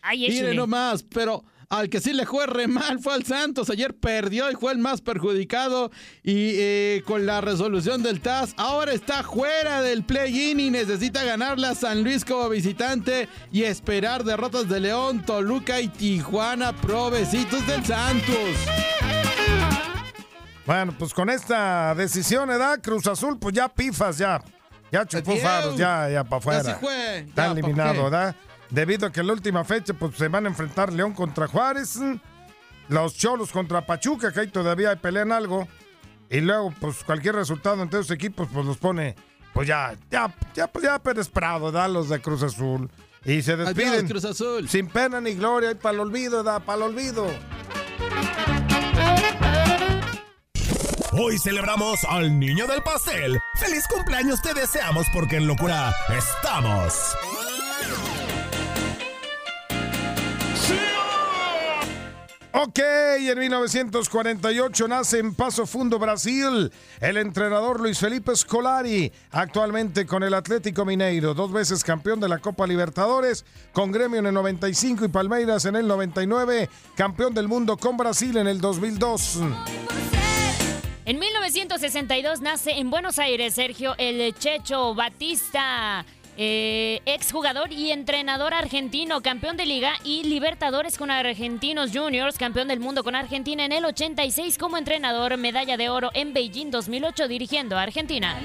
Ay, 0.01 0.27
Mire 0.29 0.53
nomás, 0.53 1.03
pero 1.03 1.43
al 1.69 1.89
que 1.89 1.99
sí 1.99 2.13
le 2.13 2.25
fue 2.25 2.47
re 2.47 2.67
mal 2.67 2.99
fue 2.99 3.13
al 3.13 3.25
Santos. 3.25 3.69
Ayer 3.69 3.93
perdió 3.93 4.49
y 4.49 4.55
fue 4.55 4.71
el 4.71 4.77
más 4.77 5.01
perjudicado. 5.01 5.91
Y 6.23 6.51
eh, 6.55 7.03
con 7.05 7.25
la 7.25 7.41
resolución 7.41 8.01
del 8.03 8.21
TAS, 8.21 8.53
ahora 8.57 8.93
está 8.93 9.23
fuera 9.23 9.81
del 9.81 10.03
play-in 10.03 10.59
y 10.59 10.69
necesita 10.69 11.23
ganarle 11.23 11.67
a 11.67 11.75
San 11.75 12.03
Luis 12.03 12.23
como 12.23 12.47
visitante 12.49 13.27
y 13.51 13.63
esperar 13.63 14.23
derrotas 14.23 14.69
de 14.69 14.79
León, 14.79 15.25
Toluca 15.25 15.81
y 15.81 15.89
Tijuana, 15.89 16.73
provecitos 16.73 17.65
del 17.67 17.83
Santos. 17.85 18.55
Bueno, 20.65 20.93
pues 20.97 21.13
con 21.13 21.29
esta 21.29 21.95
decisión, 21.95 22.47
¿verdad? 22.49 22.79
Cruz 22.81 23.07
Azul, 23.07 23.37
pues 23.39 23.55
ya 23.55 23.69
pifas, 23.69 24.17
ya. 24.17 24.41
Ya 24.91 25.05
chupó 25.05 25.35
faros, 25.37 25.77
ya, 25.77 26.09
ya 26.09 26.23
para 26.23 26.37
afuera. 26.37 26.59
Está 26.59 27.21
Ya, 27.25 27.33
¿pa' 27.35 27.51
eliminado? 27.51 28.03
¿verdad? 28.05 28.35
Debido 28.69 29.07
a 29.07 29.11
que 29.11 29.21
en 29.21 29.27
la 29.27 29.33
última 29.33 29.63
fecha, 29.63 29.93
pues 29.93 30.15
se 30.15 30.27
van 30.27 30.45
a 30.45 30.49
enfrentar 30.49 30.91
León 30.91 31.13
contra 31.13 31.47
Juárez, 31.47 31.99
los 32.89 33.15
Cholos 33.15 33.51
contra 33.51 33.85
Pachuca, 33.85 34.31
que 34.31 34.41
ahí 34.41 34.47
todavía 34.47 34.95
pelean 34.95 35.31
algo. 35.31 35.67
Y 36.29 36.41
luego, 36.41 36.73
pues 36.79 37.03
cualquier 37.03 37.35
resultado 37.35 37.81
entre 37.81 37.99
esos 37.99 38.11
equipos, 38.11 38.49
pues 38.51 38.65
los 38.65 38.77
pone, 38.77 39.15
pues 39.53 39.67
ya, 39.67 39.95
ya, 40.11 40.33
ya, 40.53 40.67
pues 40.67 40.83
ya 40.83 40.99
Pérez 40.99 41.29
Prado, 41.29 41.65
¿verdad? 41.65 41.89
Los 41.89 42.09
de 42.09 42.19
Cruz 42.19 42.43
Azul. 42.43 42.89
Y 43.23 43.41
se 43.41 43.55
despiden. 43.55 43.89
Adiós, 43.89 44.11
Cruz 44.11 44.25
Azul. 44.25 44.67
Sin 44.67 44.87
pena 44.87 45.21
ni 45.21 45.33
gloria, 45.33 45.71
y 45.71 45.75
para 45.75 45.95
el 45.95 45.99
olvido, 46.01 46.43
¿verdad? 46.43 46.61
Para 46.63 46.77
el 46.77 46.83
olvido. 46.83 47.27
Hoy 51.13 51.37
celebramos 51.39 52.03
al 52.03 52.37
niño 52.37 52.67
del 52.67 52.83
pastel. 52.83 53.39
¡Feliz 53.55 53.87
cumpleaños 53.87 54.41
te 54.41 54.53
deseamos 54.53 55.07
porque 55.13 55.37
en 55.37 55.47
locura 55.47 55.95
estamos! 56.15 57.15
Ok, 62.53 62.79
en 62.79 63.37
1948 63.39 64.87
nace 64.87 65.19
en 65.19 65.35
Paso 65.35 65.65
Fundo, 65.65 65.99
Brasil, 65.99 66.71
el 67.01 67.17
entrenador 67.17 67.79
Luis 67.79 67.99
Felipe 67.99 68.35
Scolari, 68.35 69.11
actualmente 69.31 70.05
con 70.05 70.23
el 70.23 70.33
Atlético 70.33 70.85
Mineiro, 70.85 71.33
dos 71.33 71.51
veces 71.51 71.83
campeón 71.83 72.19
de 72.19 72.29
la 72.29 72.39
Copa 72.39 72.65
Libertadores, 72.65 73.45
con 73.73 73.91
Gremio 73.91 74.19
en 74.19 74.27
el 74.27 74.33
95 74.33 75.05
y 75.05 75.07
Palmeiras 75.09 75.65
en 75.65 75.75
el 75.75 75.87
99, 75.87 76.69
campeón 76.95 77.33
del 77.33 77.47
mundo 77.47 77.77
con 77.77 77.97
Brasil 77.97 78.37
en 78.37 78.47
el 78.47 78.61
2002. 78.61 79.39
En 81.05 81.19
1962 81.19 82.41
nace 82.41 82.71
en 82.71 82.89
Buenos 82.89 83.19
Aires 83.19 83.53
Sergio 83.53 83.93
El 83.97 84.33
Checho 84.35 84.95
Batista, 84.95 86.05
eh, 86.37 87.01
exjugador 87.05 87.71
y 87.71 87.91
entrenador 87.91 88.53
argentino, 88.53 89.21
campeón 89.21 89.57
de 89.57 89.65
Liga 89.65 89.93
y 90.03 90.23
Libertadores 90.23 90.97
con 90.97 91.11
Argentinos 91.11 91.91
Juniors, 91.93 92.37
campeón 92.37 92.67
del 92.67 92.79
mundo 92.79 93.03
con 93.03 93.15
Argentina 93.15 93.65
en 93.65 93.71
el 93.71 93.85
86 93.85 94.57
como 94.57 94.77
entrenador, 94.77 95.35
medalla 95.37 95.77
de 95.77 95.89
oro 95.89 96.11
en 96.13 96.33
Beijing 96.33 96.71
2008 96.71 97.27
dirigiendo 97.27 97.77
a 97.77 97.81
Argentina. 97.81 98.35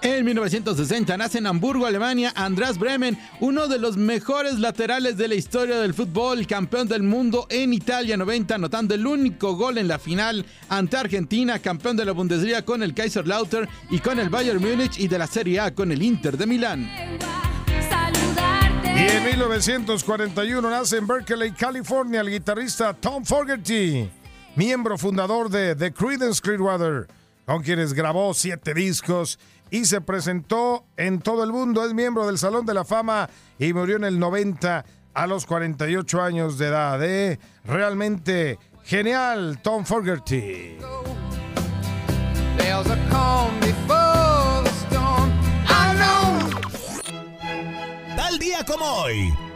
En 0.00 0.24
1960 0.24 1.16
nace 1.16 1.38
en 1.38 1.46
Hamburgo, 1.46 1.84
Alemania, 1.84 2.32
András 2.36 2.78
Bremen, 2.78 3.18
uno 3.40 3.66
de 3.66 3.78
los 3.78 3.96
mejores 3.96 4.58
laterales 4.58 5.16
de 5.16 5.26
la 5.26 5.34
historia 5.34 5.78
del 5.78 5.92
fútbol, 5.92 6.46
campeón 6.46 6.86
del 6.86 7.02
mundo 7.02 7.46
en 7.50 7.72
Italia 7.72 8.16
90, 8.16 8.54
anotando 8.54 8.94
el 8.94 9.06
único 9.06 9.56
gol 9.56 9.76
en 9.78 9.88
la 9.88 9.98
final 9.98 10.46
ante 10.68 10.96
Argentina, 10.96 11.58
campeón 11.58 11.96
de 11.96 12.04
la 12.04 12.12
Bundesliga 12.12 12.62
con 12.64 12.82
el 12.82 12.94
Kaiserslautern 12.94 13.68
y 13.90 13.98
con 13.98 14.20
el 14.20 14.28
Bayern 14.28 14.60
Múnich 14.60 14.98
y 15.00 15.08
de 15.08 15.18
la 15.18 15.26
Serie 15.26 15.60
A 15.60 15.74
con 15.74 15.90
el 15.90 16.02
Inter 16.02 16.36
de 16.36 16.46
Milán. 16.46 16.88
Y 18.84 19.00
en 19.00 19.24
1941 19.24 20.70
nace 20.70 20.98
en 20.98 21.06
Berkeley, 21.06 21.52
California, 21.52 22.20
el 22.20 22.30
guitarrista 22.30 22.94
Tom 22.94 23.24
Fogerty, 23.24 24.08
miembro 24.54 24.96
fundador 24.96 25.48
de 25.48 25.74
The 25.74 25.92
Creedence 25.92 26.40
Clearwater, 26.40 27.08
con 27.46 27.62
quienes 27.62 27.94
grabó 27.94 28.34
siete 28.34 28.74
discos 28.74 29.38
y 29.70 29.84
se 29.84 30.00
presentó 30.00 30.84
en 30.96 31.20
todo 31.20 31.44
el 31.44 31.52
mundo. 31.52 31.84
Es 31.84 31.94
miembro 31.94 32.26
del 32.26 32.38
Salón 32.38 32.66
de 32.66 32.74
la 32.74 32.84
Fama 32.84 33.28
y 33.58 33.72
murió 33.72 33.96
en 33.96 34.04
el 34.04 34.18
90 34.18 34.84
a 35.14 35.26
los 35.26 35.46
48 35.46 36.22
años 36.22 36.58
de 36.58 36.66
edad. 36.68 37.02
¿eh? 37.02 37.38
Realmente 37.64 38.58
genial, 38.84 39.60
Tom 39.62 39.84
Fogerty. 39.84 40.76
Tal 48.16 48.38
día 48.38 48.64
como 48.64 48.84
hoy. 48.84 49.47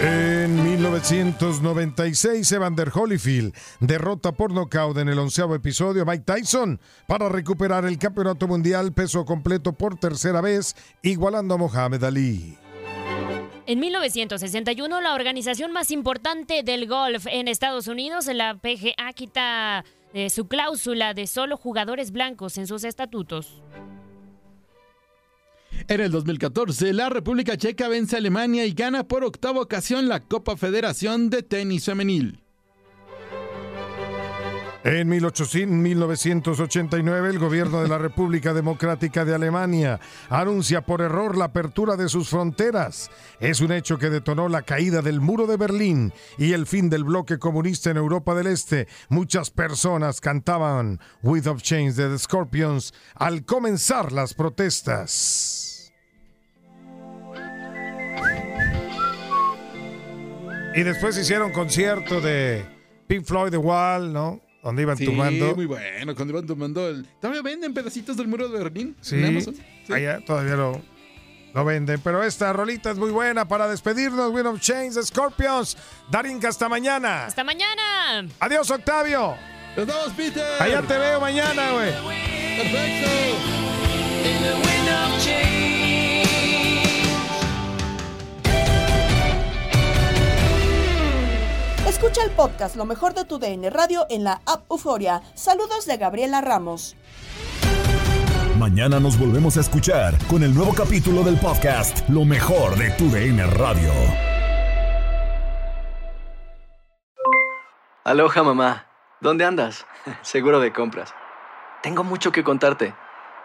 En 0.00 0.62
1996, 0.62 2.52
Evander 2.52 2.90
Holyfield 2.94 3.54
derrota 3.80 4.32
por 4.32 4.52
nocaut 4.52 4.98
en 4.98 5.08
el 5.08 5.18
onceavo 5.18 5.54
episodio 5.54 6.02
a 6.02 6.04
Mike 6.04 6.24
Tyson 6.24 6.78
para 7.06 7.30
recuperar 7.30 7.86
el 7.86 7.98
campeonato 7.98 8.46
mundial 8.46 8.92
peso 8.92 9.24
completo 9.24 9.72
por 9.72 9.98
tercera 9.98 10.42
vez, 10.42 10.76
igualando 11.02 11.54
a 11.54 11.58
Mohamed 11.58 12.04
Ali. 12.04 12.58
En 13.66 13.80
1961, 13.80 15.00
la 15.00 15.14
organización 15.14 15.72
más 15.72 15.90
importante 15.90 16.62
del 16.62 16.86
golf 16.86 17.26
en 17.26 17.48
Estados 17.48 17.88
Unidos, 17.88 18.26
la 18.26 18.54
PGA, 18.54 19.12
quita 19.14 19.84
de 20.12 20.30
su 20.30 20.46
cláusula 20.46 21.14
de 21.14 21.26
solo 21.26 21.56
jugadores 21.56 22.12
blancos 22.12 22.58
en 22.58 22.66
sus 22.66 22.84
estatutos. 22.84 23.62
En 25.88 26.00
el 26.00 26.10
2014, 26.10 26.92
la 26.92 27.08
República 27.08 27.56
Checa 27.56 27.86
vence 27.88 28.16
a 28.16 28.18
Alemania 28.18 28.66
y 28.66 28.72
gana 28.72 29.04
por 29.04 29.22
octava 29.22 29.60
ocasión 29.60 30.08
la 30.08 30.18
Copa 30.18 30.56
Federación 30.56 31.30
de 31.30 31.44
Tenis 31.44 31.84
Femenil. 31.84 32.42
En 34.82 35.08
1800 35.08 35.76
1989, 35.76 37.30
el 37.30 37.38
gobierno 37.38 37.82
de 37.82 37.88
la 37.88 37.98
República 38.06 38.52
Democrática 38.52 39.24
de 39.24 39.34
Alemania 39.34 40.00
anuncia 40.28 40.80
por 40.80 41.02
error 41.02 41.36
la 41.36 41.46
apertura 41.46 41.96
de 41.96 42.08
sus 42.08 42.28
fronteras. 42.30 43.10
Es 43.38 43.60
un 43.60 43.70
hecho 43.70 43.98
que 43.98 44.10
detonó 44.10 44.48
la 44.48 44.62
caída 44.62 45.02
del 45.02 45.20
muro 45.20 45.46
de 45.46 45.56
Berlín 45.56 46.12
y 46.36 46.52
el 46.52 46.66
fin 46.66 46.88
del 46.88 47.04
bloque 47.04 47.38
comunista 47.38 47.90
en 47.90 47.96
Europa 47.96 48.34
del 48.34 48.48
Este. 48.48 48.88
Muchas 49.08 49.50
personas 49.50 50.20
cantaban 50.20 51.00
With 51.22 51.46
of 51.46 51.62
Chains 51.62 51.96
de 51.96 52.08
The 52.08 52.18
Scorpions 52.18 52.92
al 53.14 53.44
comenzar 53.44 54.12
las 54.12 54.34
protestas. 54.34 55.65
Y 60.76 60.82
después 60.82 61.16
hicieron 61.16 61.52
concierto 61.52 62.20
de 62.20 62.64
Pink 63.06 63.24
Floyd 63.24 63.50
The 63.50 63.56
Wall, 63.56 64.12
¿no? 64.12 64.40
Donde 64.62 64.82
iban 64.82 64.96
Sí, 64.96 65.06
muy 65.06 65.64
bueno, 65.66 66.14
cuando 66.14 66.34
iban 66.34 66.46
tomando 66.46 66.88
el... 66.88 67.06
¿Todavía 67.20 67.40
venden 67.40 67.72
pedacitos 67.72 68.16
del 68.16 68.26
muro 68.28 68.48
de 68.48 68.58
Berlín? 68.58 68.96
Sí, 69.00 69.16
en 69.16 69.26
Amazon? 69.26 69.54
allá 69.90 70.20
todavía 70.26 70.56
lo, 70.56 70.82
lo 71.54 71.64
venden. 71.64 72.00
Pero 72.00 72.22
esta 72.22 72.52
rolita 72.52 72.90
es 72.90 72.98
muy 72.98 73.10
buena 73.10 73.46
para 73.46 73.68
despedirnos. 73.68 74.32
Wind 74.32 74.46
of 74.48 74.60
Chains, 74.60 74.98
Scorpions. 75.06 75.78
Darinka, 76.10 76.48
hasta 76.48 76.68
mañana. 76.68 77.26
¡Hasta 77.26 77.44
mañana! 77.44 78.28
Adiós, 78.40 78.70
Octavio. 78.70 79.36
Nos 79.76 79.86
vemos, 79.86 80.12
Peter. 80.16 80.44
Allá 80.60 80.82
te 80.82 80.98
veo 80.98 81.20
mañana, 81.20 81.70
güey. 81.72 81.92
Perfecto. 82.56 83.06
Escucha 91.96 92.22
el 92.22 92.30
podcast 92.32 92.76
Lo 92.76 92.84
mejor 92.84 93.14
de 93.14 93.24
tu 93.24 93.38
DN 93.38 93.70
Radio 93.70 94.04
en 94.10 94.22
la 94.22 94.42
app 94.44 94.70
Euforia. 94.70 95.22
Saludos 95.34 95.86
de 95.86 95.96
Gabriela 95.96 96.42
Ramos. 96.42 96.94
Mañana 98.58 99.00
nos 99.00 99.18
volvemos 99.18 99.56
a 99.56 99.60
escuchar 99.60 100.12
con 100.26 100.42
el 100.42 100.54
nuevo 100.54 100.74
capítulo 100.74 101.22
del 101.22 101.38
podcast 101.38 102.06
Lo 102.10 102.26
mejor 102.26 102.76
de 102.76 102.90
tu 102.90 103.08
DN 103.08 103.46
Radio. 103.46 103.90
Aloha 108.04 108.42
mamá, 108.42 108.88
¿dónde 109.22 109.46
andas? 109.46 109.86
Seguro 110.20 110.60
de 110.60 110.74
compras. 110.74 111.14
Tengo 111.82 112.04
mucho 112.04 112.30
que 112.30 112.44
contarte. 112.44 112.94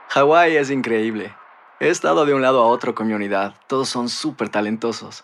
Hawái 0.09 0.57
es 0.57 0.71
increíble. 0.71 1.33
He 1.79 1.87
estado 1.87 2.25
de 2.25 2.33
un 2.33 2.41
lado 2.41 2.61
a 2.61 2.67
otro 2.67 2.95
con 2.95 3.07
mi 3.07 3.13
unidad. 3.13 3.55
Todos 3.67 3.87
son 3.87 4.09
súper 4.09 4.49
talentosos. 4.49 5.23